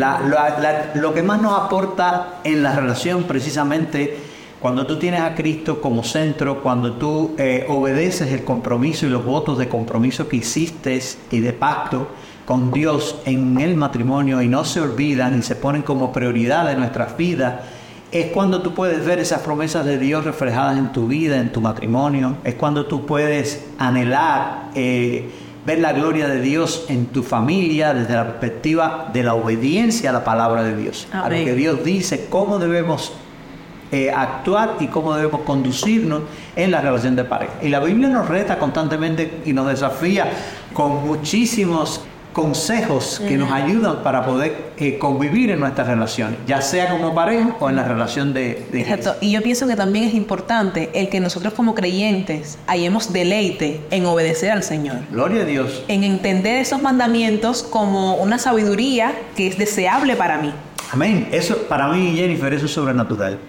lo 0.96 1.14
que 1.14 1.22
más 1.22 1.40
nos 1.40 1.54
aporta 1.54 2.40
en 2.44 2.64
la 2.64 2.76
relación 2.76 3.26
precisamente 3.26 4.18
cuando 4.62 4.88
tú 4.88 4.98
tienes 4.98 5.22
a 5.22 5.36
Cristo 5.36 5.82
como 5.82 6.04
centro, 6.04 6.62
cuando 6.62 6.94
tú 6.94 7.36
eh, 7.38 7.66
obedeces 7.68 8.32
el 8.32 8.44
compromiso 8.44 9.08
y 9.08 9.10
los 9.10 9.26
votos 9.26 9.58
de 9.58 9.68
compromiso 9.68 10.28
que 10.28 10.38
hiciste 10.38 11.00
y 11.32 11.40
de 11.40 11.54
pacto, 11.54 12.08
con 12.46 12.72
Dios 12.72 13.18
en 13.26 13.60
el 13.60 13.76
matrimonio 13.76 14.42
y 14.42 14.48
no 14.48 14.64
se 14.64 14.80
olvidan 14.80 15.40
y 15.40 15.42
se 15.42 15.56
ponen 15.56 15.82
como 15.82 16.12
prioridad 16.14 16.68
de 16.68 16.76
nuestras 16.76 17.18
vidas 17.18 17.56
es 18.12 18.28
cuando 18.28 18.62
tú 18.62 18.74
puedes 18.74 19.06
ver 19.06 19.20
esas 19.20 19.42
promesas 19.42 19.86
de 19.86 19.98
Dios 19.98 20.26
reflejadas 20.26 20.78
en 20.78 20.92
tu 20.92 21.08
vida, 21.08 21.38
en 21.38 21.52
tu 21.52 21.62
matrimonio. 21.62 22.38
Es 22.44 22.56
cuando 22.56 22.86
tú 22.86 23.06
puedes 23.06 23.66
anhelar 23.78 24.70
eh, 24.76 25.30
ver 25.66 25.80
la 25.80 25.94
gloria 25.94 26.28
de 26.28 26.42
Dios 26.42 26.86
en 26.90 27.06
tu 27.06 27.24
familia 27.24 27.94
desde 27.94 28.14
la 28.14 28.26
perspectiva 28.28 29.10
de 29.14 29.24
la 29.24 29.34
obediencia 29.34 30.10
a 30.10 30.14
la 30.14 30.24
palabra 30.26 30.64
de 30.64 30.76
Dios. 30.76 31.08
A 31.14 31.30
lo 31.30 31.36
que 31.36 31.56
Dios 31.56 31.86
dice, 31.86 32.28
cómo 32.30 32.60
debemos 32.60 33.14
eh, 33.94 34.12
actuar 34.12 34.76
y 34.82 34.88
cómo 34.88 35.14
debemos 35.14 35.42
conducirnos 35.42 36.24
en 36.58 36.72
la 36.72 36.82
relación 36.82 37.16
de 37.16 37.24
pareja. 37.24 37.54
Y 37.62 37.70
la 37.70 37.80
Biblia 37.80 38.10
nos 38.10 38.28
reta 38.28 38.60
constantemente 38.60 39.42
y 39.46 39.54
nos 39.54 39.68
desafía 39.68 40.30
con 40.74 41.08
muchísimos 41.08 42.02
consejos 42.34 43.22
que 43.28 43.38
nos 43.38 43.52
ayudan 43.52 44.04
para 44.04 44.26
poder 44.26 44.72
eh, 44.78 44.98
convivir 44.98 45.52
en 45.52 45.60
nuestras 45.60 45.88
relaciones, 45.88 46.40
ya 46.48 46.62
sea 46.62 46.90
como 46.90 47.14
pareja 47.14 47.56
o 47.60 47.70
en 47.70 47.76
la 47.76 47.84
relación 47.84 48.34
de, 48.34 48.66
de 48.72 48.82
Exacto. 48.82 49.16
Y 49.22 49.32
yo 49.32 49.42
pienso 49.42 49.68
que 49.68 49.76
también 49.76 50.06
es 50.06 50.14
importante 50.14 50.90
el 50.94 51.10
que 51.10 51.20
nosotros 51.20 51.54
como 51.54 51.76
creyentes 51.76 52.58
hayamos 52.68 53.12
deleite 53.12 53.82
en 53.92 54.06
obedecer 54.06 54.52
al 54.52 54.64
Señor. 54.64 54.98
Gloria 55.12 55.42
a 55.42 55.46
Dios. 55.46 55.84
En 55.88 56.04
entender 56.04 56.58
esos 56.58 56.82
mandamientos 56.82 57.64
como 57.64 58.16
una 58.16 58.38
sabiduría 58.38 59.14
que 59.36 59.48
es 59.48 59.58
deseable 59.58 60.16
para 60.16 60.38
mí. 60.38 60.54
Amén. 60.92 61.30
Eso 61.32 61.58
para 61.70 61.88
mí, 61.88 62.14
Jennifer, 62.16 62.54
eso 62.54 62.66
es 62.66 62.72
sobrenatural. 62.72 63.40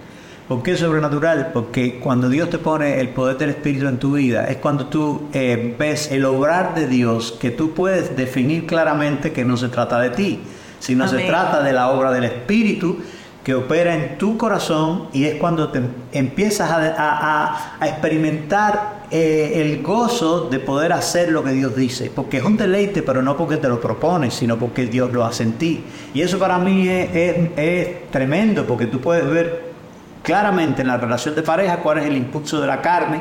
¿Por 0.49 0.62
qué 0.62 0.72
es 0.72 0.80
sobrenatural? 0.80 1.50
Porque 1.52 2.00
cuando 2.00 2.28
Dios 2.28 2.50
te 2.50 2.58
pone 2.58 3.00
el 3.00 3.11
poder 3.11 3.38
del 3.38 3.50
Espíritu 3.50 3.87
en 3.87 3.99
tu 3.99 4.14
vida, 4.14 4.46
es 4.46 4.56
cuando 4.56 4.87
tú 4.87 5.28
eh, 5.32 5.76
ves 5.78 6.11
el 6.11 6.25
obrar 6.25 6.75
de 6.75 6.88
Dios, 6.88 7.32
que 7.40 7.52
tú 7.52 7.75
puedes 7.75 8.16
definir 8.16 8.66
claramente 8.66 9.32
que 9.32 9.44
no 9.44 9.56
se 9.56 9.68
trata 9.68 10.00
de 10.00 10.11
ti, 10.11 10.40
sino 10.80 11.06
se 11.06 11.18
trata 11.20 11.62
de 11.62 11.72
la 11.72 11.90
obra 11.90 12.11
del 12.11 12.25
Espíritu 12.25 12.99
que 13.44 13.54
opera 13.54 13.94
en 13.94 14.18
tu 14.18 14.37
corazón 14.37 15.08
y 15.12 15.25
es 15.25 15.37
cuando 15.37 15.68
te 15.70 15.80
empiezas 16.12 16.70
a, 16.70 17.78
experimentar 17.80 19.02
eh, 19.11 19.52
el 19.56 19.82
gozo 19.82 20.49
de 20.49 20.58
poder 20.61 20.92
hacer 20.92 21.30
lo 21.30 21.42
que 21.42 21.50
Dios 21.50 21.75
dice, 21.75 22.11
porque 22.14 22.38
es 22.38 22.44
un 22.44 22.56
deleite, 22.56 23.02
pero 23.02 23.22
no 23.22 23.37
porque 23.37 23.56
te 23.56 23.68
lo 23.68 23.80
propones, 23.80 24.34
sino 24.34 24.58
porque 24.58 24.87
Dios 24.87 25.12
lo 25.12 25.25
hace 25.25 25.44
en 25.44 25.52
ti. 25.52 25.84
Y 26.14 26.20
eso 26.20 26.38
para 26.38 26.58
mí 26.58 26.88
es 26.88 28.11
tremendo, 28.11 28.64
porque 28.64 28.87
tú 28.87 29.00
puedes 29.00 29.28
ver 29.28 29.72
claramente 30.23 30.83
en 30.83 30.88
la 30.88 30.97
relación 30.97 31.35
de 31.35 31.43
pareja 31.43 31.79
cuál 31.79 31.99
es 31.99 32.07
el 32.07 32.17
impulso 32.17 32.61
de 32.61 32.67
la 32.67 32.81
carne, 32.81 33.21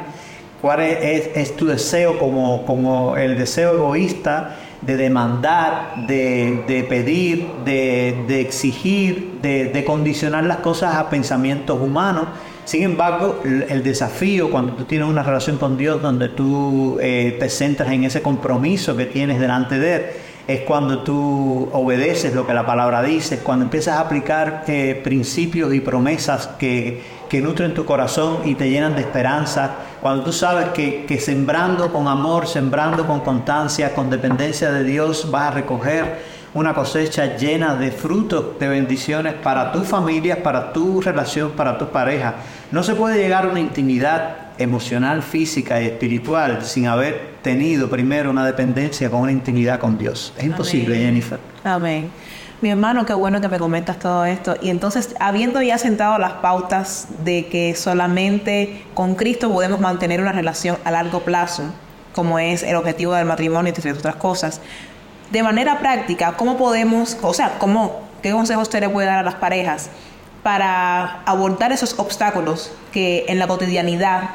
cuál 0.61 0.81
es, 0.81 1.55
tu 1.55 1.65
deseo 1.65 2.19
como, 2.19 2.65
como, 2.65 3.17
el 3.17 3.37
deseo 3.37 3.73
egoísta 3.73 4.57
de 4.81 4.97
demandar, 4.97 6.05
de, 6.07 6.85
pedir, 6.87 7.47
de, 7.65 8.41
exigir, 8.41 9.39
de, 9.41 9.83
condicionar 9.85 10.43
las 10.43 10.57
cosas 10.57 10.95
a 10.95 11.09
pensamientos 11.09 11.79
humanos. 11.81 12.27
Sin 12.65 12.83
embargo, 12.83 13.41
el 13.43 13.83
desafío 13.83 14.51
cuando 14.51 14.73
tú 14.73 14.85
tienes 14.85 15.07
una 15.07 15.23
relación 15.23 15.57
con 15.57 15.77
Dios 15.77 16.01
donde 16.01 16.29
tú 16.29 16.97
eh, 17.01 17.35
te 17.39 17.49
centras 17.49 17.91
en 17.91 18.03
ese 18.03 18.21
compromiso 18.21 18.95
que 18.95 19.07
tienes 19.07 19.39
delante 19.39 19.79
de 19.79 19.95
Él, 19.95 20.05
es 20.53 20.61
cuando 20.61 20.99
tú 20.99 21.69
obedeces 21.71 22.33
lo 22.33 22.45
que 22.45 22.53
la 22.53 22.65
palabra 22.65 23.01
dice, 23.01 23.39
cuando 23.39 23.65
empiezas 23.65 23.97
a 23.97 24.01
aplicar 24.01 24.63
eh, 24.67 24.99
principios 25.03 25.73
y 25.73 25.79
promesas 25.79 26.47
que, 26.59 27.01
que, 27.29 27.41
nutren 27.41 27.73
tu 27.73 27.85
corazón 27.85 28.39
y 28.45 28.55
te 28.55 28.69
llenan 28.69 28.95
de 28.95 29.01
esperanza, 29.01 29.71
cuando 30.01 30.23
tú 30.23 30.33
sabes 30.33 30.69
que, 30.69 31.05
que 31.05 31.19
sembrando 31.19 31.91
con 31.91 32.07
amor, 32.07 32.47
sembrando 32.47 33.05
con 33.05 33.21
constancia, 33.21 33.93
con 33.93 34.09
dependencia 34.09 34.71
de 34.71 34.83
Dios, 34.83 35.29
vas 35.31 35.51
a 35.51 35.51
recoger 35.51 36.19
una 36.53 36.73
cosecha 36.73 37.37
llena 37.37 37.75
de 37.75 37.91
frutos, 37.91 38.59
de 38.59 38.67
bendiciones 38.67 39.35
para 39.35 39.71
tu 39.71 39.83
familia, 39.83 40.43
para 40.43 40.73
tu 40.73 40.99
relación, 41.01 41.51
para 41.51 41.77
tu 41.77 41.87
pareja. 41.89 42.35
No 42.71 42.83
se 42.83 42.95
puede 42.95 43.17
llegar 43.17 43.45
a 43.45 43.49
una 43.49 43.59
intimidad 43.59 44.40
emocional, 44.57 45.23
física 45.23 45.81
y 45.81 45.85
espiritual 45.85 46.63
sin 46.63 46.87
haber 46.87 47.35
tenido 47.41 47.89
primero 47.89 48.29
una 48.29 48.45
dependencia 48.45 49.09
con 49.09 49.21
una 49.21 49.31
intimidad 49.31 49.79
con 49.79 49.97
Dios. 49.97 50.33
Es 50.37 50.43
imposible, 50.43 50.97
Jennifer. 50.97 51.39
Amén. 51.63 52.09
Mi 52.61 52.69
hermano, 52.69 53.07
qué 53.07 53.13
bueno 53.13 53.41
que 53.41 53.47
me 53.47 53.57
comentas 53.57 53.97
todo 53.97 54.23
esto. 54.25 54.55
Y 54.61 54.69
entonces, 54.69 55.15
habiendo 55.19 55.61
ya 55.63 55.79
sentado 55.79 56.19
las 56.19 56.33
pautas 56.33 57.07
de 57.23 57.47
que 57.47 57.73
solamente 57.75 58.85
con 58.93 59.15
Cristo 59.15 59.51
podemos 59.51 59.79
mantener 59.79 60.21
una 60.21 60.31
relación 60.31 60.77
a 60.83 60.91
largo 60.91 61.21
plazo, 61.21 61.63
como 62.13 62.37
es 62.37 62.61
el 62.61 62.75
objetivo 62.75 63.13
del 63.13 63.25
matrimonio, 63.25 63.73
entre 63.73 63.91
otras 63.91 64.15
cosas, 64.15 64.61
de 65.31 65.41
manera 65.41 65.79
práctica, 65.79 66.33
¿cómo 66.33 66.57
podemos, 66.57 67.17
o 67.23 67.33
sea, 67.33 67.57
cómo, 67.57 68.01
qué 68.21 68.31
consejos 68.31 68.63
usted 68.63 68.81
le 68.81 68.89
puede 68.89 69.07
dar 69.07 69.19
a 69.19 69.23
las 69.23 69.35
parejas 69.35 69.89
para 70.43 71.21
abordar 71.25 71.71
esos 71.71 71.97
obstáculos 71.99 72.71
que 72.91 73.25
en 73.27 73.39
la 73.39 73.47
cotidianidad 73.47 74.31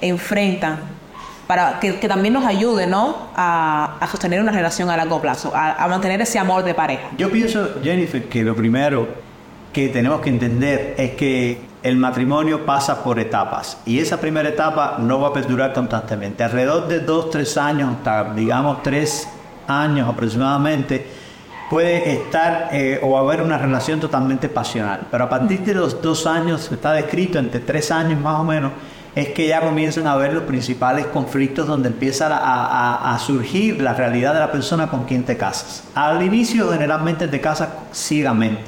enfrentan 0.00 0.78
para 1.48 1.80
que, 1.80 1.92
también 1.94 2.34
nos 2.34 2.44
ayude 2.44 2.86
¿no? 2.86 3.30
a, 3.34 4.06
sostener 4.10 4.40
una 4.40 4.52
relación 4.52 4.90
a 4.90 4.96
largo 4.96 5.20
plazo, 5.20 5.50
a, 5.54 5.88
mantener 5.88 6.20
ese 6.20 6.38
amor 6.38 6.62
de 6.62 6.74
pareja. 6.74 7.08
Yo 7.16 7.30
pienso, 7.30 7.80
Jennifer, 7.82 8.28
que 8.28 8.44
lo 8.44 8.54
primero 8.54 9.08
que 9.72 9.88
tenemos 9.88 10.20
que 10.20 10.28
entender 10.28 10.94
es 10.98 11.12
que 11.12 11.58
el 11.82 11.96
matrimonio 11.96 12.66
pasa 12.66 13.02
por 13.02 13.18
etapas 13.18 13.78
y 13.86 13.98
esa 13.98 14.20
primera 14.20 14.48
etapa 14.48 14.96
no 14.98 15.20
va 15.20 15.28
a 15.28 15.32
perdurar 15.32 15.72
constantemente. 15.72 16.44
Alrededor 16.44 16.86
de 16.86 17.00
dos, 17.00 17.30
tres 17.30 17.56
años, 17.56 17.94
hasta 17.96 18.34
digamos 18.34 18.82
tres 18.82 19.26
años 19.66 20.06
aproximadamente, 20.06 21.06
puede 21.70 22.12
estar 22.12 22.70
eh, 22.72 22.98
o 23.02 23.18
haber 23.18 23.42
una 23.42 23.58
relación 23.58 24.00
totalmente 24.00 24.48
pasional. 24.48 25.06
Pero 25.10 25.24
a 25.24 25.28
partir 25.28 25.60
de 25.60 25.74
los 25.74 26.00
dos 26.00 26.26
años, 26.26 26.70
está 26.70 26.92
descrito 26.92 27.38
entre 27.38 27.60
tres 27.60 27.90
años 27.90 28.20
más 28.20 28.40
o 28.40 28.44
menos, 28.44 28.72
es 29.14 29.28
que 29.28 29.48
ya 29.48 29.60
comienzan 29.60 30.06
a 30.06 30.16
ver 30.16 30.32
los 30.32 30.44
principales 30.44 31.06
conflictos 31.06 31.66
donde 31.66 31.88
empieza 31.88 32.28
a, 32.30 33.18
surgir 33.18 33.82
la 33.82 33.92
realidad 33.94 34.32
de 34.32 34.40
la 34.40 34.52
persona 34.52 34.88
con 34.88 35.04
quien 35.04 35.24
te 35.24 35.36
casas. 35.36 35.84
Al 35.94 36.22
inicio 36.22 36.70
generalmente 36.70 37.26
te 37.26 37.40
casas 37.40 37.68
ciegamente, 37.92 38.60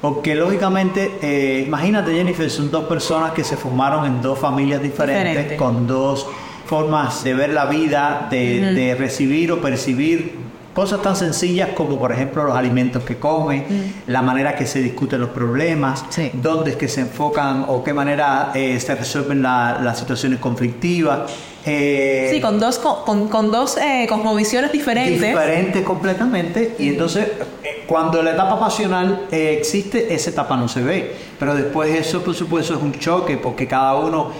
porque 0.00 0.34
lógicamente, 0.34 1.18
eh, 1.22 1.64
imagínate 1.66 2.12
Jennifer, 2.12 2.50
son 2.50 2.70
dos 2.70 2.84
personas 2.84 3.32
que 3.32 3.44
se 3.44 3.56
formaron 3.56 4.04
en 4.04 4.20
dos 4.20 4.38
familias 4.38 4.82
diferentes, 4.82 5.56
con 5.56 5.86
dos 5.86 6.26
formas 6.66 7.22
de 7.22 7.34
ver 7.34 7.50
la 7.50 7.66
vida, 7.66 8.26
de 8.30 8.96
recibir 8.98 9.52
o 9.52 9.60
percibir 9.60 10.43
Cosas 10.74 11.00
tan 11.02 11.14
sencillas 11.14 11.70
como, 11.70 11.98
por 11.98 12.12
ejemplo, 12.12 12.44
los 12.44 12.56
alimentos 12.56 13.04
que 13.04 13.16
comen, 13.16 13.64
mm. 13.68 14.10
la 14.10 14.22
manera 14.22 14.56
que 14.56 14.66
se 14.66 14.80
discuten 14.80 15.20
los 15.20 15.30
problemas, 15.30 16.04
dónde 16.34 16.72
es 16.72 16.76
que 16.76 16.88
se 16.88 17.02
enfocan 17.02 17.64
o 17.68 17.84
qué 17.84 17.94
manera 17.94 18.50
eh, 18.54 18.78
se 18.80 18.94
resuelven 18.94 19.42
las 19.42 19.98
situaciones 19.98 20.40
conflictivas. 20.40 21.30
Eh, 21.66 22.28
sí, 22.30 22.40
con 22.40 22.60
dos, 22.60 22.78
con, 22.78 23.28
con 23.28 23.50
dos 23.50 23.78
eh, 23.78 24.06
cosmovisiones 24.08 24.72
diferentes. 24.72 25.20
Diferentes 25.20 25.82
completamente. 25.82 26.74
Y 26.78 26.88
entonces, 26.88 27.28
cuando 27.86 28.22
la 28.22 28.32
etapa 28.32 28.58
pasional 28.58 29.26
existe, 29.30 30.14
esa 30.14 30.30
etapa 30.30 30.56
no 30.56 30.68
se 30.68 30.82
ve. 30.82 31.16
Pero 31.38 31.54
después 31.54 31.90
eso, 31.90 32.22
por 32.22 32.34
supuesto, 32.34 32.74
es 32.74 32.80
un 32.80 32.92
choque 32.92 33.36
porque 33.36 33.66
cada 33.66 33.96
uno... 33.96 34.30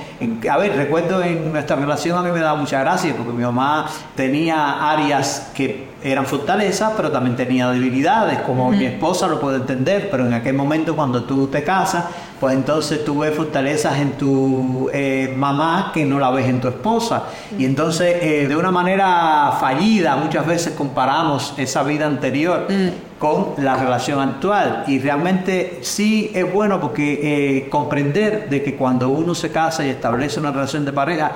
A 0.51 0.57
ver, 0.57 0.77
recuerdo 0.77 1.23
en 1.23 1.53
nuestra 1.53 1.77
relación 1.77 2.17
a 2.17 2.23
mí 2.23 2.31
me 2.31 2.41
da 2.41 2.55
mucha 2.55 2.81
gracia 2.81 3.15
porque 3.17 3.33
mi 3.33 3.43
mamá 3.43 3.87
tenía 4.15 4.91
áreas 4.91 5.51
que 5.55 5.89
eran 6.03 6.27
fortalezas, 6.27 6.93
pero 6.97 7.11
también 7.11 7.35
tenía 7.35 7.71
debilidades, 7.71 8.41
como 8.41 8.71
mi 8.71 8.85
esposa 8.85 9.27
lo 9.27 9.41
puede 9.41 9.57
entender, 9.57 10.09
pero 10.11 10.27
en 10.27 10.35
aquel 10.35 10.55
momento 10.55 10.95
cuando 10.95 11.25
tú 11.25 11.47
te 11.47 11.65
casas, 11.65 12.05
pues 12.41 12.55
entonces 12.55 13.05
tú 13.05 13.21
ves 13.21 13.35
fortalezas 13.35 13.99
en 13.99 14.13
tu 14.13 14.91
eh, 14.93 15.33
mamá 15.37 15.91
que 15.95 16.05
no 16.05 16.19
la 16.19 16.31
ves 16.31 16.47
en 16.47 16.61
tu 16.61 16.69
esposa. 16.69 17.25
Y 17.59 17.65
entonces 17.65 18.17
eh, 18.21 18.47
de 18.49 18.57
una 18.57 18.71
manera 18.71 19.57
fallida 19.61 20.17
muchas 20.17 20.47
veces 20.47 20.75
comparamos 20.75 21.55
esa 21.57 21.83
vida 21.83 22.07
anterior 22.07 22.67
mm. 22.69 23.19
con 23.19 23.55
la 23.59 23.77
relación 23.77 24.21
actual. 24.21 24.85
Y 24.87 24.99
realmente 24.99 25.79
sí 25.83 26.31
es 26.35 26.53
bueno 26.53 26.81
porque 26.81 27.21
eh, 27.23 27.69
comprender 27.69 28.49
de 28.49 28.63
que 28.63 28.75
cuando 28.75 29.09
uno 29.09 29.35
se 29.35 29.51
casa 29.51 29.85
y 29.85 29.91
establece 29.91 30.41
una 30.41 30.51
relación 30.51 30.85
de 30.85 30.93
pareja, 30.93 31.33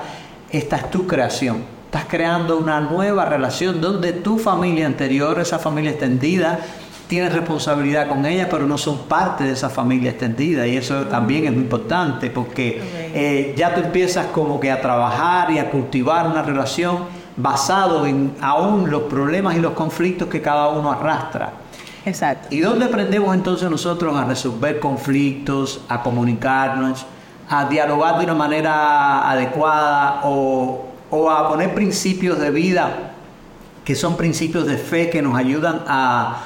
esta 0.51 0.77
es 0.77 0.91
tu 0.91 1.05
creación 1.07 1.79
Estás 1.89 2.05
creando 2.07 2.59
una 2.59 2.79
nueva 2.81 3.25
relación 3.25 3.81
donde 3.81 4.13
tu 4.13 4.37
familia 4.37 4.85
anterior, 4.85 5.39
esa 5.39 5.57
familia 5.57 5.89
extendida, 5.89 6.59
tienes 7.09 7.33
responsabilidad 7.33 8.07
con 8.07 8.25
ella, 8.25 8.47
pero 8.49 8.65
no 8.65 8.77
son 8.77 8.99
parte 8.99 9.43
de 9.43 9.51
esa 9.51 9.69
familia 9.69 10.11
extendida. 10.11 10.65
Y 10.65 10.77
eso 10.77 11.07
también 11.07 11.45
es 11.45 11.51
muy 11.51 11.63
importante 11.63 12.29
porque 12.29 12.81
eh, 13.13 13.53
ya 13.57 13.75
tú 13.75 13.81
empiezas 13.81 14.27
como 14.27 14.61
que 14.61 14.71
a 14.71 14.79
trabajar 14.79 15.51
y 15.51 15.59
a 15.59 15.69
cultivar 15.69 16.25
una 16.27 16.41
relación 16.41 16.99
basado 17.35 18.05
en 18.05 18.33
aún 18.39 18.89
los 18.89 19.03
problemas 19.03 19.57
y 19.57 19.59
los 19.59 19.73
conflictos 19.73 20.29
que 20.29 20.41
cada 20.41 20.69
uno 20.69 20.91
arrastra. 20.91 21.51
Exacto. 22.05 22.47
¿Y 22.51 22.61
dónde 22.61 22.85
aprendemos 22.85 23.35
entonces 23.35 23.69
nosotros 23.69 24.15
a 24.15 24.23
resolver 24.23 24.79
conflictos, 24.79 25.81
a 25.89 26.01
comunicarnos, 26.01 27.05
a 27.49 27.65
dialogar 27.65 28.19
de 28.19 28.23
una 28.23 28.35
manera 28.35 29.29
adecuada 29.29 30.21
o 30.23 30.89
o 31.11 31.29
a 31.29 31.49
poner 31.49 31.73
principios 31.73 32.39
de 32.39 32.51
vida 32.51 33.13
que 33.83 33.95
son 33.95 34.15
principios 34.17 34.67
de 34.67 34.77
fe 34.77 35.09
que 35.09 35.21
nos 35.21 35.35
ayudan 35.35 35.81
a, 35.87 36.41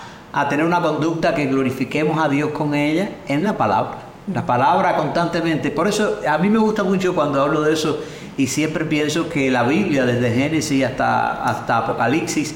tener 0.49 0.65
una 0.65 0.81
conducta 0.81 1.35
que 1.35 1.45
glorifiquemos 1.45 2.23
a 2.23 2.27
Dios 2.27 2.51
con 2.51 2.73
ella 2.73 3.09
en 3.27 3.43
la 3.43 3.55
palabra. 3.55 3.99
La 4.33 4.45
palabra 4.45 4.95
constantemente. 4.95 5.69
Por 5.69 5.87
eso 5.87 6.19
a 6.27 6.37
mí 6.37 6.49
me 6.49 6.57
gusta 6.57 6.83
mucho 6.83 7.13
cuando 7.13 7.41
hablo 7.41 7.61
de 7.61 7.73
eso 7.73 7.99
y 8.35 8.47
siempre 8.47 8.85
pienso 8.85 9.29
que 9.29 9.51
la 9.51 9.63
Biblia, 9.63 10.05
desde 10.05 10.31
Génesis 10.33 10.83
hasta, 10.83 11.43
hasta 11.43 11.77
Apocalipsis, 11.77 12.55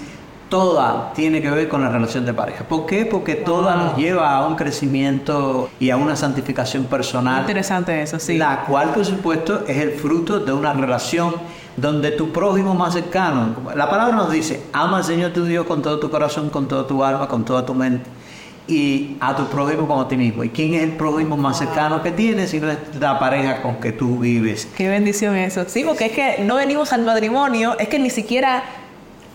toda 0.50 1.12
tiene 1.14 1.42
que 1.42 1.50
ver 1.50 1.68
con 1.68 1.82
la 1.82 1.90
relación 1.90 2.26
de 2.26 2.34
pareja. 2.34 2.64
¿Por 2.64 2.86
qué? 2.86 3.06
Porque 3.06 3.36
toda 3.36 3.76
nos 3.76 3.98
lleva 3.98 4.36
a 4.36 4.48
un 4.48 4.56
crecimiento 4.56 5.70
y 5.80 5.90
a 5.90 5.98
una 5.98 6.16
santificación 6.16 6.86
personal. 6.86 7.42
Interesante 7.42 8.02
eso, 8.02 8.18
sí. 8.18 8.38
La 8.38 8.64
cual, 8.64 8.92
por 8.94 9.06
supuesto, 9.06 9.66
es 9.68 9.78
el 9.78 9.92
fruto 9.92 10.40
de 10.40 10.54
una 10.54 10.74
relación 10.74 11.36
donde 11.78 12.12
tu 12.12 12.32
prójimo 12.32 12.74
más 12.74 12.94
cercano, 12.94 13.56
la 13.76 13.90
palabra 13.90 14.16
nos 14.16 14.32
dice, 14.32 14.64
ama 14.74 14.98
al 14.98 15.04
Señor 15.04 15.32
tu 15.32 15.46
Dios 15.46 15.66
con 15.66 15.82
todo 15.82 16.00
tu 16.00 16.10
corazón, 16.10 16.50
con 16.50 16.68
toda 16.68 16.88
tu 16.88 17.04
alma, 17.04 17.28
con 17.28 17.46
toda 17.46 17.66
tu 17.66 17.74
mente 17.74 18.10
y 18.68 19.16
a 19.20 19.36
tu 19.36 19.46
prójimo 19.46 19.88
como 19.88 20.02
a 20.02 20.08
ti 20.08 20.18
mismo. 20.18 20.44
¿Y 20.44 20.50
quién 20.50 20.74
es 20.74 20.84
el 20.84 20.92
prójimo 20.92 21.38
más 21.38 21.60
cercano 21.60 22.02
que 22.04 22.12
tienes 22.12 22.50
si 22.50 22.60
no 22.60 22.70
es 22.70 22.78
la 23.00 23.18
pareja 23.20 23.62
con 23.62 23.76
que 23.76 23.92
tú 23.92 24.20
vives? 24.20 24.68
Qué 24.76 24.90
bendición 24.90 25.36
eso. 25.36 25.64
Sí, 25.68 25.84
porque 25.86 26.08
es 26.08 26.12
que 26.12 26.44
no 26.44 26.56
venimos 26.56 26.92
al 26.92 27.04
matrimonio, 27.04 27.78
es 27.80 27.88
que 27.88 28.00
ni 28.00 28.10
siquiera 28.10 28.64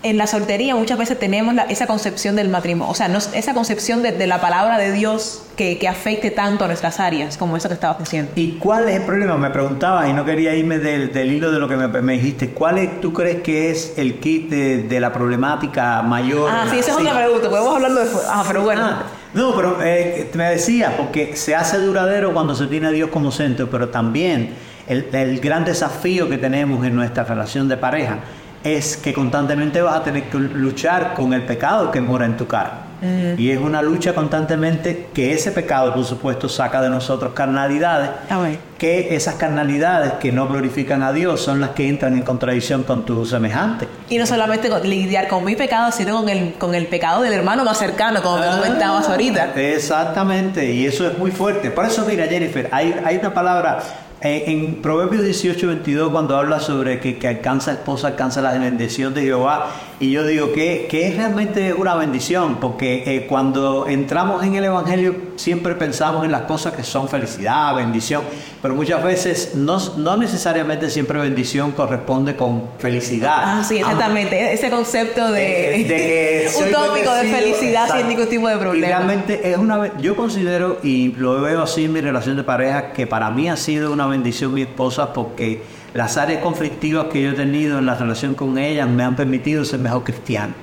en 0.03 0.17
la 0.17 0.27
soltería 0.27 0.75
muchas 0.75 0.97
veces 0.97 1.17
tenemos 1.17 1.55
esa 1.69 1.87
concepción 1.87 2.35
del 2.35 2.49
matrimonio, 2.49 2.91
o 2.91 2.95
sea, 2.95 3.07
no, 3.07 3.17
esa 3.17 3.53
concepción 3.53 4.03
de, 4.03 4.27
la 4.27 4.41
palabra 4.41 4.77
de 4.77 4.91
Dios 4.91 5.43
que, 5.55 5.79
afecte 5.87 6.29
tanto 6.29 6.65
a 6.65 6.67
nuestras 6.67 6.99
áreas, 6.99 7.37
como 7.37 7.55
eso 7.55 7.69
que 7.69 7.73
estabas 7.75 7.99
diciendo. 7.99 8.31
¿Y 8.35 8.53
cuál 8.53 8.89
es 8.89 8.97
el 8.97 9.03
problema? 9.03 9.37
Me 9.37 9.49
preguntaba 9.49 10.07
y 10.07 10.13
no 10.13 10.25
quería 10.25 10.55
irme 10.55 10.79
del, 10.79 11.31
hilo 11.31 11.51
de 11.51 11.59
lo 11.59 11.67
que 11.67 11.77
me, 11.77 12.13
dijiste. 12.13 12.49
¿Cuál 12.49 12.79
es, 12.79 13.01
tú 13.01 13.13
crees 13.13 13.41
que 13.41 13.71
es 13.71 13.93
el 13.97 14.19
kit 14.19 14.49
de, 14.49 14.99
la 14.99 15.13
problemática 15.13 16.01
mayor? 16.01 16.49
Ah, 16.51 16.65
sí, 16.69 16.79
esa 16.79 16.91
es 16.91 16.97
otra 16.97 17.15
pregunta, 17.15 17.49
podemos 17.49 17.75
hablarlo 17.75 17.99
después. 18.01 18.25
Ah, 18.27 18.43
pero 18.45 18.61
bueno. 18.63 18.81
Ah, 18.83 19.03
no, 19.33 19.55
pero 19.55 19.77
eh, 19.81 20.29
me 20.33 20.49
decía, 20.49 20.95
porque 20.97 21.35
se 21.35 21.55
hace 21.55 21.77
duradero 21.77 22.33
cuando 22.33 22.55
se 22.55 22.67
tiene 22.67 22.87
a 22.87 22.91
Dios 22.91 23.09
como 23.09 23.31
centro, 23.31 23.69
pero 23.69 23.89
también 23.89 24.53
el, 24.87 25.07
el 25.13 25.39
gran 25.39 25.63
desafío 25.63 26.29
que 26.29 26.37
tenemos 26.37 26.85
en 26.85 26.95
nuestra 26.95 27.23
relación 27.23 27.67
de 27.67 27.77
pareja 27.77 28.19
es 28.63 28.97
que 28.97 29.13
constantemente 29.13 29.81
vas 29.81 29.97
a 29.97 30.03
tener 30.03 30.23
que 30.29 30.37
luchar 30.37 31.13
con 31.13 31.33
el 31.33 31.43
pecado 31.43 31.91
que 31.91 32.01
mora 32.01 32.25
en 32.25 32.37
tu 32.37 32.47
cara. 32.47 32.93
Y 33.37 33.51
es 33.51 33.59
una 33.59 33.81
lucha 33.81 34.15
constantemente 34.15 35.07
que 35.13 35.33
ese 35.33 35.51
pecado, 35.51 35.93
por 35.93 36.05
supuesto, 36.05 36.47
saca 36.47 36.81
de 36.81 36.89
nosotros 36.89 37.33
carnalidades, 37.33 38.09
ah, 38.29 38.47
que 38.77 39.13
esas 39.13 39.35
carnalidades 39.35 40.13
que 40.13 40.31
no 40.31 40.47
glorifican 40.47 41.03
a 41.03 41.11
Dios 41.11 41.41
son 41.41 41.59
las 41.59 41.71
que 41.71 41.89
entran 41.89 42.13
en 42.13 42.21
contradicción 42.21 42.83
con 42.83 43.05
tu 43.05 43.25
semejante. 43.25 43.89
Y 44.09 44.17
no 44.17 44.25
solamente 44.25 44.69
lidiar 44.85 45.27
con 45.27 45.43
mi 45.43 45.57
pecado, 45.57 45.91
sino 45.91 46.15
con 46.15 46.29
el, 46.29 46.53
con 46.53 46.75
el 46.75 46.87
pecado 46.87 47.23
del 47.23 47.33
hermano 47.33 47.65
más 47.65 47.77
cercano, 47.77 48.21
como 48.21 48.37
me 48.37 48.47
ah, 48.47 48.55
comentabas 48.55 49.09
ahorita. 49.09 49.51
Exactamente, 49.53 50.71
y 50.71 50.85
eso 50.85 51.05
es 51.05 51.17
muy 51.17 51.31
fuerte. 51.31 51.71
Por 51.71 51.83
eso, 51.83 52.05
mira, 52.07 52.25
Jennifer, 52.27 52.69
hay, 52.71 52.95
hay 53.03 53.17
una 53.17 53.33
palabra 53.33 53.79
eh, 53.79 54.12
en 54.23 54.75
Proverbios 54.75 55.23
18, 55.23 55.67
22, 55.67 56.11
cuando 56.11 56.37
habla 56.37 56.61
sobre 56.61 57.01
que, 57.01 57.17
que 57.17 57.27
alcanza 57.27 57.73
esposa, 57.73 58.07
alcanza 58.07 58.41
la 58.41 58.53
bendición 58.53 59.13
de 59.13 59.23
Jehová, 59.23 59.69
y 60.03 60.11
yo 60.11 60.25
digo 60.25 60.51
que, 60.51 60.85
que 60.89 61.07
es 61.07 61.15
realmente 61.15 61.73
una 61.73 61.95
bendición, 61.95 62.57
porque 62.59 63.03
eh, 63.05 63.25
cuando 63.25 63.87
entramos 63.87 64.43
en 64.43 64.53
el 64.55 64.65
Evangelio 64.65 65.15
siempre 65.37 65.75
pensamos 65.75 66.25
en 66.25 66.31
las 66.33 66.41
cosas 66.41 66.73
que 66.73 66.83
son 66.83 67.07
felicidad, 67.07 67.73
bendición, 67.73 68.21
pero 68.61 68.75
muchas 68.75 69.01
veces 69.01 69.55
no, 69.55 69.79
no 69.95 70.17
necesariamente 70.17 70.89
siempre 70.89 71.19
bendición 71.19 71.71
corresponde 71.71 72.35
con 72.35 72.63
felicidad. 72.79 73.37
Ah, 73.37 73.63
sí, 73.65 73.77
exactamente, 73.77 74.51
ese 74.51 74.69
concepto 74.69 75.31
de, 75.31 75.81
eh, 75.81 75.83
de 75.85 76.51
utópico 76.67 77.13
de 77.21 77.23
felicidad 77.29 77.97
sin 77.97 78.09
ningún 78.09 78.27
tipo 78.27 78.49
de 78.49 78.57
problema. 78.57 78.85
Y 78.85 78.89
realmente 78.89 79.51
es 79.51 79.57
una, 79.57 79.97
yo 80.01 80.17
considero, 80.17 80.79
y 80.83 81.13
lo 81.13 81.41
veo 81.41 81.63
así 81.63 81.85
en 81.85 81.93
mi 81.93 82.01
relación 82.01 82.35
de 82.35 82.43
pareja, 82.43 82.91
que 82.91 83.07
para 83.07 83.29
mí 83.29 83.47
ha 83.47 83.55
sido 83.55 83.93
una 83.93 84.05
bendición 84.07 84.53
mi 84.53 84.63
esposa 84.63 85.13
porque 85.13 85.61
las 85.93 86.17
áreas 86.17 86.41
conflictivas 86.41 87.07
que 87.11 87.21
yo 87.21 87.31
he 87.31 87.33
tenido 87.33 87.79
en 87.79 87.85
la 87.85 87.95
relación 87.95 88.33
con 88.33 88.57
ella 88.57 88.85
me 88.85 89.03
han 89.03 89.15
permitido 89.15 89.63
ser 89.63 89.79
mejor 89.79 90.03
cristiano. 90.03 90.53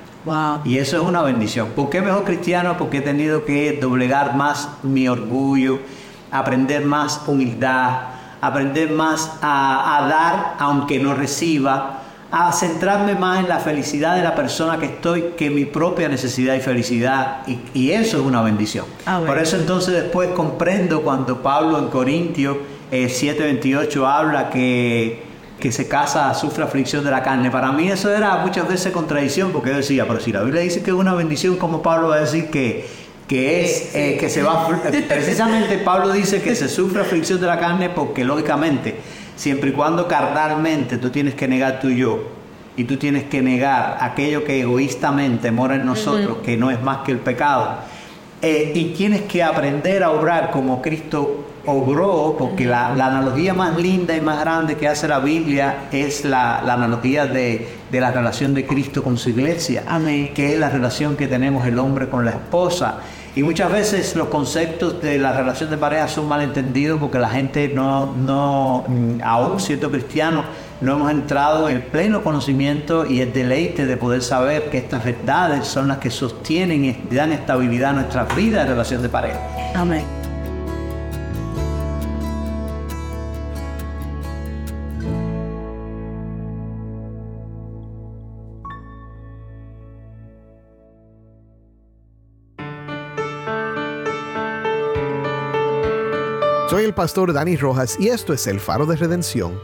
Y 0.65 0.77
eso 0.77 0.97
es 0.97 1.03
una 1.03 1.23
bendición. 1.23 1.69
¿Por 1.75 1.89
qué 1.89 2.01
mejor 2.01 2.25
cristiano? 2.25 2.75
Porque 2.77 2.97
he 2.97 3.01
tenido 3.01 3.43
que 3.43 3.79
doblegar 3.81 4.35
más 4.35 4.69
mi 4.83 5.07
orgullo, 5.07 5.79
aprender 6.31 6.85
más 6.85 7.21
humildad, 7.27 8.01
aprender 8.39 8.91
más 8.91 9.31
a, 9.41 10.07
dar 10.09 10.55
aunque 10.59 10.99
no 10.99 11.15
reciba, 11.15 12.01
a 12.31 12.51
centrarme 12.53 13.15
más 13.15 13.39
en 13.39 13.49
la 13.49 13.59
felicidad 13.59 14.15
de 14.15 14.21
la 14.21 14.35
persona 14.35 14.77
que 14.77 14.85
estoy 14.85 15.33
que 15.37 15.49
mi 15.49 15.65
propia 15.65 16.07
necesidad 16.07 16.53
y 16.55 16.59
felicidad. 16.59 17.41
Y, 17.73 17.91
eso 17.91 18.17
es 18.17 18.23
una 18.23 18.41
bendición. 18.41 18.85
Ah, 19.07 19.21
Por 19.25 19.39
eso 19.39 19.57
entonces 19.57 19.95
después 19.95 20.29
comprendo 20.29 21.01
cuando 21.01 21.41
Pablo 21.41 21.79
en 21.79 21.87
Corintios 22.91 23.23
7.28 23.23 24.05
habla 24.05 24.49
que, 24.49 25.23
que 25.59 25.71
se 25.71 25.87
casa, 25.87 26.33
sufre 26.33 26.65
aflicción 26.65 27.05
de 27.05 27.11
la 27.11 27.23
carne. 27.23 27.49
Para 27.49 27.71
mí 27.71 27.89
eso 27.89 28.13
era 28.13 28.37
muchas 28.37 28.67
veces 28.67 28.91
contradicción, 28.91 29.53
porque 29.53 29.69
yo 29.69 29.77
decía, 29.77 30.05
pero 30.05 30.19
si 30.19 30.33
la 30.33 30.43
Biblia 30.43 30.61
dice 30.61 30.83
que 30.83 30.91
es 30.91 30.95
una 30.95 31.13
bendición, 31.13 31.55
¿cómo 31.55 31.81
Pablo 31.81 32.09
va 32.09 32.17
a 32.17 32.19
decir 32.19 32.49
que, 32.49 32.85
que 33.29 33.63
es 33.63 33.95
eh, 33.95 34.17
que 34.19 34.29
se 34.29 34.43
va 34.43 34.67
precisamente 35.07 35.77
Pablo 35.77 36.11
dice 36.11 36.41
que 36.41 36.53
se 36.53 36.67
sufre 36.67 37.01
aflicción 37.01 37.39
de 37.39 37.47
la 37.47 37.57
carne 37.57 37.89
porque 37.89 38.25
lógicamente 38.25 38.97
siempre 39.37 39.69
y 39.69 39.73
cuando 39.73 40.05
carnalmente 40.05 40.97
tú 40.97 41.11
tienes 41.11 41.33
que 41.33 41.47
negar 41.47 41.79
tu 41.79 41.89
yo 41.89 42.27
y 42.75 42.83
tú 42.83 42.97
tienes 42.97 43.23
que 43.23 43.41
negar 43.41 43.99
aquello 44.01 44.43
que 44.43 44.59
egoístamente 44.59 45.49
mora 45.49 45.75
en 45.75 45.85
nosotros 45.85 46.39
que 46.43 46.57
no 46.57 46.71
es 46.71 46.81
más 46.81 46.99
que 47.05 47.13
el 47.13 47.19
pecado 47.19 47.77
eh, 48.41 48.71
y 48.73 48.85
tienes 48.93 49.21
que 49.23 49.43
aprender 49.43 50.03
a 50.03 50.11
obrar 50.11 50.51
como 50.51 50.81
Cristo 50.81 51.45
obró, 51.65 52.35
porque 52.37 52.65
la, 52.65 52.87
analogía 52.87 53.53
más 53.53 53.77
linda 53.77 54.15
y 54.15 54.21
más 54.21 54.39
grande 54.39 54.77
que 54.77 54.87
hace 54.87 55.07
la 55.07 55.19
Biblia 55.19 55.87
es 55.91 56.25
la, 56.25 56.59
analogía 56.59 57.27
de, 57.27 57.67
la 57.91 58.11
relación 58.11 58.53
de 58.53 58.65
Cristo 58.65 59.03
con 59.03 59.17
su 59.17 59.29
iglesia, 59.29 59.83
Amén. 59.87 60.31
que 60.33 60.53
es 60.53 60.59
la 60.59 60.69
relación 60.69 61.15
que 61.15 61.27
tenemos 61.27 61.65
el 61.67 61.77
hombre 61.77 62.09
con 62.09 62.25
la 62.25 62.31
esposa. 62.31 62.99
Y 63.33 63.43
muchas 63.43 63.71
veces 63.71 64.15
los 64.15 64.27
conceptos 64.27 65.01
de 65.01 65.17
la 65.17 65.31
relación 65.31 65.69
de 65.69 65.77
pareja 65.77 66.09
son 66.09 66.27
malentendidos 66.27 66.99
porque 66.99 67.17
la 67.17 67.29
gente 67.29 67.69
no, 67.69 68.13
no 68.13 68.85
aún 69.23 69.59
siendo 69.59 69.89
cristiano, 69.89 70.43
no 70.81 70.93
hemos 70.93 71.11
entrado 71.11 71.69
en 71.69 71.77
el 71.77 71.83
pleno 71.83 72.23
conocimiento 72.23 73.05
y 73.05 73.21
el 73.21 73.31
deleite 73.31 73.85
de 73.85 73.95
poder 73.95 74.21
saber 74.21 74.69
que 74.69 74.79
estas 74.79 75.05
verdades 75.05 75.65
son 75.65 75.87
las 75.87 75.99
que 75.99 76.09
sostienen 76.09 76.83
y 76.83 77.15
dan 77.15 77.31
estabilidad 77.31 77.91
a 77.91 77.93
nuestra 77.93 78.25
vida 78.25 78.63
de 78.63 78.71
relación 78.71 79.01
de 79.01 79.09
pareja. 79.09 79.39
Amén. 79.75 80.20
Soy 96.71 96.85
el 96.85 96.93
pastor 96.93 97.33
Dani 97.33 97.57
Rojas 97.57 97.97
y 97.99 98.07
esto 98.07 98.31
es 98.31 98.47
el 98.47 98.61
faro 98.61 98.85
de 98.85 98.95
redención. 98.95 99.59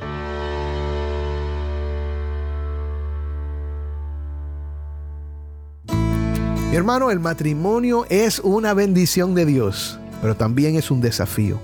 Mi 6.70 6.76
hermano, 6.76 7.10
el 7.10 7.22
matrimonio 7.22 8.06
es 8.10 8.40
una 8.40 8.74
bendición 8.74 9.36
de 9.36 9.46
Dios, 9.46 9.98
pero 10.22 10.36
también 10.36 10.76
es 10.76 10.92
un 10.92 11.00
desafío. 11.00 11.62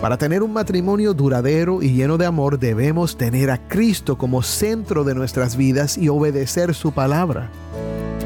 Para 0.00 0.18
tener 0.18 0.40
un 0.40 0.52
matrimonio 0.52 1.14
duradero 1.14 1.82
y 1.82 1.92
lleno 1.92 2.16
de 2.16 2.26
amor 2.26 2.60
debemos 2.60 3.18
tener 3.18 3.50
a 3.50 3.66
Cristo 3.66 4.18
como 4.18 4.40
centro 4.40 5.02
de 5.02 5.16
nuestras 5.16 5.56
vidas 5.56 5.98
y 5.98 6.08
obedecer 6.08 6.76
su 6.76 6.92
palabra. 6.92 7.50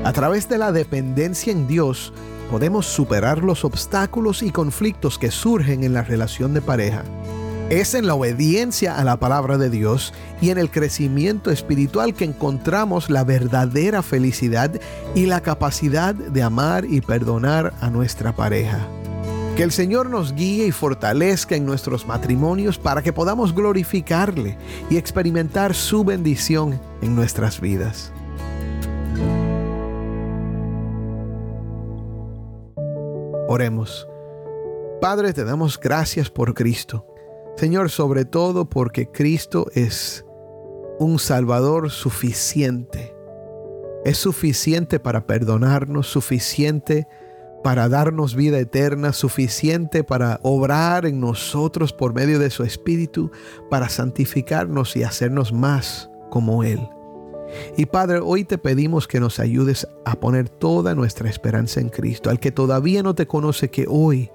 A 0.04 0.12
través 0.12 0.46
de 0.50 0.58
la 0.58 0.72
dependencia 0.72 1.50
en 1.54 1.66
Dios, 1.66 2.12
podemos 2.54 2.86
superar 2.86 3.42
los 3.42 3.64
obstáculos 3.64 4.44
y 4.44 4.52
conflictos 4.52 5.18
que 5.18 5.32
surgen 5.32 5.82
en 5.82 5.92
la 5.92 6.02
relación 6.02 6.54
de 6.54 6.62
pareja. 6.62 7.02
Es 7.68 7.94
en 7.94 8.06
la 8.06 8.14
obediencia 8.14 8.96
a 8.96 9.02
la 9.02 9.16
palabra 9.16 9.58
de 9.58 9.70
Dios 9.70 10.14
y 10.40 10.50
en 10.50 10.58
el 10.58 10.70
crecimiento 10.70 11.50
espiritual 11.50 12.14
que 12.14 12.24
encontramos 12.24 13.10
la 13.10 13.24
verdadera 13.24 14.04
felicidad 14.04 14.70
y 15.16 15.26
la 15.26 15.40
capacidad 15.40 16.14
de 16.14 16.42
amar 16.44 16.84
y 16.84 17.00
perdonar 17.00 17.74
a 17.80 17.90
nuestra 17.90 18.36
pareja. 18.36 18.86
Que 19.56 19.64
el 19.64 19.72
Señor 19.72 20.08
nos 20.08 20.32
guíe 20.32 20.68
y 20.68 20.70
fortalezca 20.70 21.56
en 21.56 21.66
nuestros 21.66 22.06
matrimonios 22.06 22.78
para 22.78 23.02
que 23.02 23.12
podamos 23.12 23.52
glorificarle 23.52 24.56
y 24.88 24.96
experimentar 24.96 25.74
su 25.74 26.04
bendición 26.04 26.80
en 27.02 27.16
nuestras 27.16 27.60
vidas. 27.60 28.12
Oremos. 33.54 34.08
Padre, 35.00 35.32
te 35.32 35.44
damos 35.44 35.78
gracias 35.78 36.28
por 36.28 36.54
Cristo. 36.54 37.06
Señor, 37.56 37.88
sobre 37.88 38.24
todo 38.24 38.68
porque 38.68 39.12
Cristo 39.12 39.66
es 39.74 40.24
un 40.98 41.20
Salvador 41.20 41.92
suficiente. 41.92 43.14
Es 44.04 44.18
suficiente 44.18 44.98
para 44.98 45.28
perdonarnos, 45.28 46.08
suficiente 46.08 47.06
para 47.62 47.88
darnos 47.88 48.34
vida 48.34 48.58
eterna, 48.58 49.12
suficiente 49.12 50.02
para 50.02 50.40
obrar 50.42 51.06
en 51.06 51.20
nosotros 51.20 51.92
por 51.92 52.12
medio 52.12 52.40
de 52.40 52.50
su 52.50 52.64
Espíritu, 52.64 53.30
para 53.70 53.88
santificarnos 53.88 54.96
y 54.96 55.04
hacernos 55.04 55.52
más 55.52 56.10
como 56.28 56.64
Él. 56.64 56.80
Y 57.76 57.86
Padre, 57.86 58.20
hoy 58.20 58.44
te 58.44 58.58
pedimos 58.58 59.08
que 59.08 59.20
nos 59.20 59.40
ayudes 59.40 59.86
a 60.04 60.14
poner 60.16 60.48
toda 60.48 60.94
nuestra 60.94 61.28
esperanza 61.28 61.80
en 61.80 61.88
Cristo. 61.88 62.30
Al 62.30 62.40
que 62.40 62.50
todavía 62.50 63.02
no 63.02 63.14
te 63.14 63.26
conoce, 63.26 63.70
que 63.70 63.86
hoy 63.88 64.30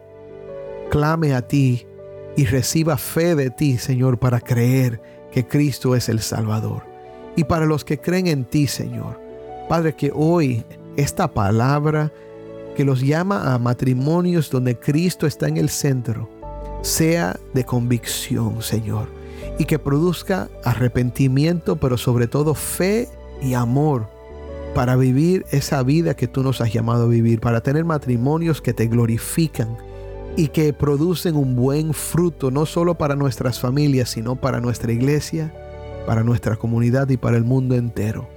clame 0.89 1.33
a 1.33 1.41
ti 1.41 1.85
y 2.35 2.45
reciba 2.45 2.97
fe 2.97 3.35
de 3.35 3.49
ti, 3.49 3.77
Señor, 3.77 4.19
para 4.19 4.39
creer 4.39 5.01
que 5.31 5.47
Cristo 5.47 5.95
es 5.95 6.09
el 6.09 6.19
Salvador. 6.19 6.83
Y 7.35 7.43
para 7.43 7.65
los 7.65 7.85
que 7.85 7.99
creen 7.99 8.27
en 8.27 8.45
ti, 8.45 8.67
Señor, 8.67 9.19
Padre, 9.67 9.95
que 9.95 10.11
hoy 10.13 10.65
esta 10.97 11.33
palabra 11.33 12.11
que 12.75 12.83
los 12.83 13.01
llama 13.01 13.53
a 13.53 13.59
matrimonios 13.59 14.49
donde 14.49 14.77
Cristo 14.79 15.27
está 15.27 15.47
en 15.47 15.57
el 15.57 15.69
centro, 15.69 16.29
sea 16.81 17.37
de 17.53 17.63
convicción, 17.65 18.61
Señor, 18.61 19.09
y 19.57 19.65
que 19.65 19.79
produzca 19.79 20.49
arrepentimiento, 20.63 21.77
pero 21.77 21.97
sobre 21.97 22.27
todo 22.27 22.53
fe 22.53 23.07
y 23.41 23.53
amor 23.53 24.07
para 24.73 24.95
vivir 24.95 25.45
esa 25.51 25.83
vida 25.83 26.15
que 26.15 26.27
tú 26.27 26.43
nos 26.43 26.61
has 26.61 26.71
llamado 26.71 27.05
a 27.05 27.07
vivir, 27.07 27.39
para 27.39 27.61
tener 27.61 27.85
matrimonios 27.85 28.61
que 28.61 28.73
te 28.73 28.87
glorifican 28.87 29.77
y 30.35 30.49
que 30.49 30.73
producen 30.73 31.35
un 31.35 31.55
buen 31.55 31.93
fruto, 31.93 32.51
no 32.51 32.65
solo 32.65 32.95
para 32.95 33.15
nuestras 33.15 33.59
familias, 33.59 34.09
sino 34.09 34.35
para 34.35 34.61
nuestra 34.61 34.91
iglesia, 34.91 35.53
para 36.05 36.23
nuestra 36.23 36.55
comunidad 36.55 37.09
y 37.09 37.17
para 37.17 37.37
el 37.37 37.43
mundo 37.43 37.75
entero. 37.75 38.29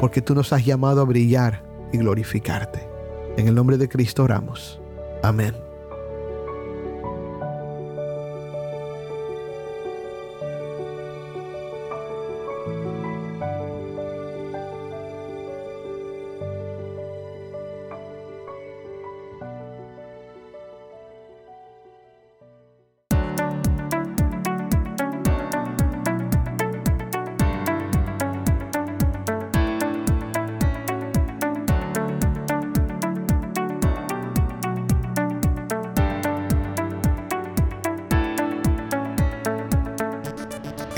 Porque 0.00 0.22
tú 0.22 0.34
nos 0.34 0.52
has 0.52 0.64
llamado 0.64 1.00
a 1.00 1.04
brillar 1.04 1.62
y 1.92 1.98
glorificarte. 1.98 2.88
En 3.36 3.46
el 3.46 3.54
nombre 3.54 3.78
de 3.78 3.88
Cristo 3.88 4.24
oramos. 4.24 4.80
Amén. 5.22 5.67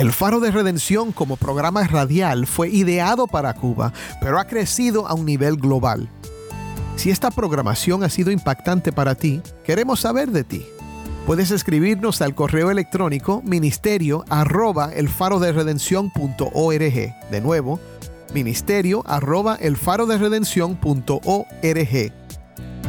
El 0.00 0.12
Faro 0.12 0.40
de 0.40 0.50
Redención 0.50 1.12
como 1.12 1.36
programa 1.36 1.86
radial 1.86 2.46
fue 2.46 2.70
ideado 2.70 3.26
para 3.26 3.52
Cuba, 3.52 3.92
pero 4.22 4.40
ha 4.40 4.46
crecido 4.46 5.06
a 5.06 5.12
un 5.12 5.26
nivel 5.26 5.56
global. 5.56 6.08
Si 6.96 7.10
esta 7.10 7.30
programación 7.30 8.02
ha 8.02 8.08
sido 8.08 8.30
impactante 8.30 8.92
para 8.92 9.14
ti, 9.14 9.42
queremos 9.62 10.00
saber 10.00 10.30
de 10.30 10.42
ti. 10.42 10.64
Puedes 11.26 11.50
escribirnos 11.50 12.22
al 12.22 12.34
correo 12.34 12.70
electrónico 12.70 13.42
ministerio 13.44 14.24
arroba 14.30 14.90
De 17.30 17.40
nuevo, 17.42 17.78
ministerio 18.32 19.04
arroba 19.06 19.58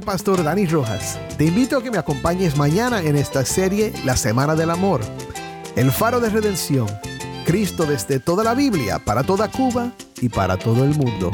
Pastor 0.00 0.42
Dani 0.42 0.66
Rojas. 0.66 1.18
Te 1.36 1.44
invito 1.44 1.78
a 1.78 1.82
que 1.82 1.90
me 1.90 1.98
acompañes 1.98 2.56
mañana 2.56 3.00
en 3.02 3.16
esta 3.16 3.44
serie 3.44 3.92
La 4.04 4.16
Semana 4.16 4.54
del 4.54 4.70
Amor. 4.70 5.00
El 5.76 5.90
faro 5.90 6.20
de 6.20 6.28
redención. 6.28 6.86
Cristo 7.44 7.84
desde 7.86 8.20
toda 8.20 8.44
la 8.44 8.54
Biblia, 8.54 8.98
para 8.98 9.22
toda 9.22 9.50
Cuba 9.50 9.92
y 10.20 10.28
para 10.28 10.58
todo 10.58 10.84
el 10.84 10.90
mundo. 10.90 11.30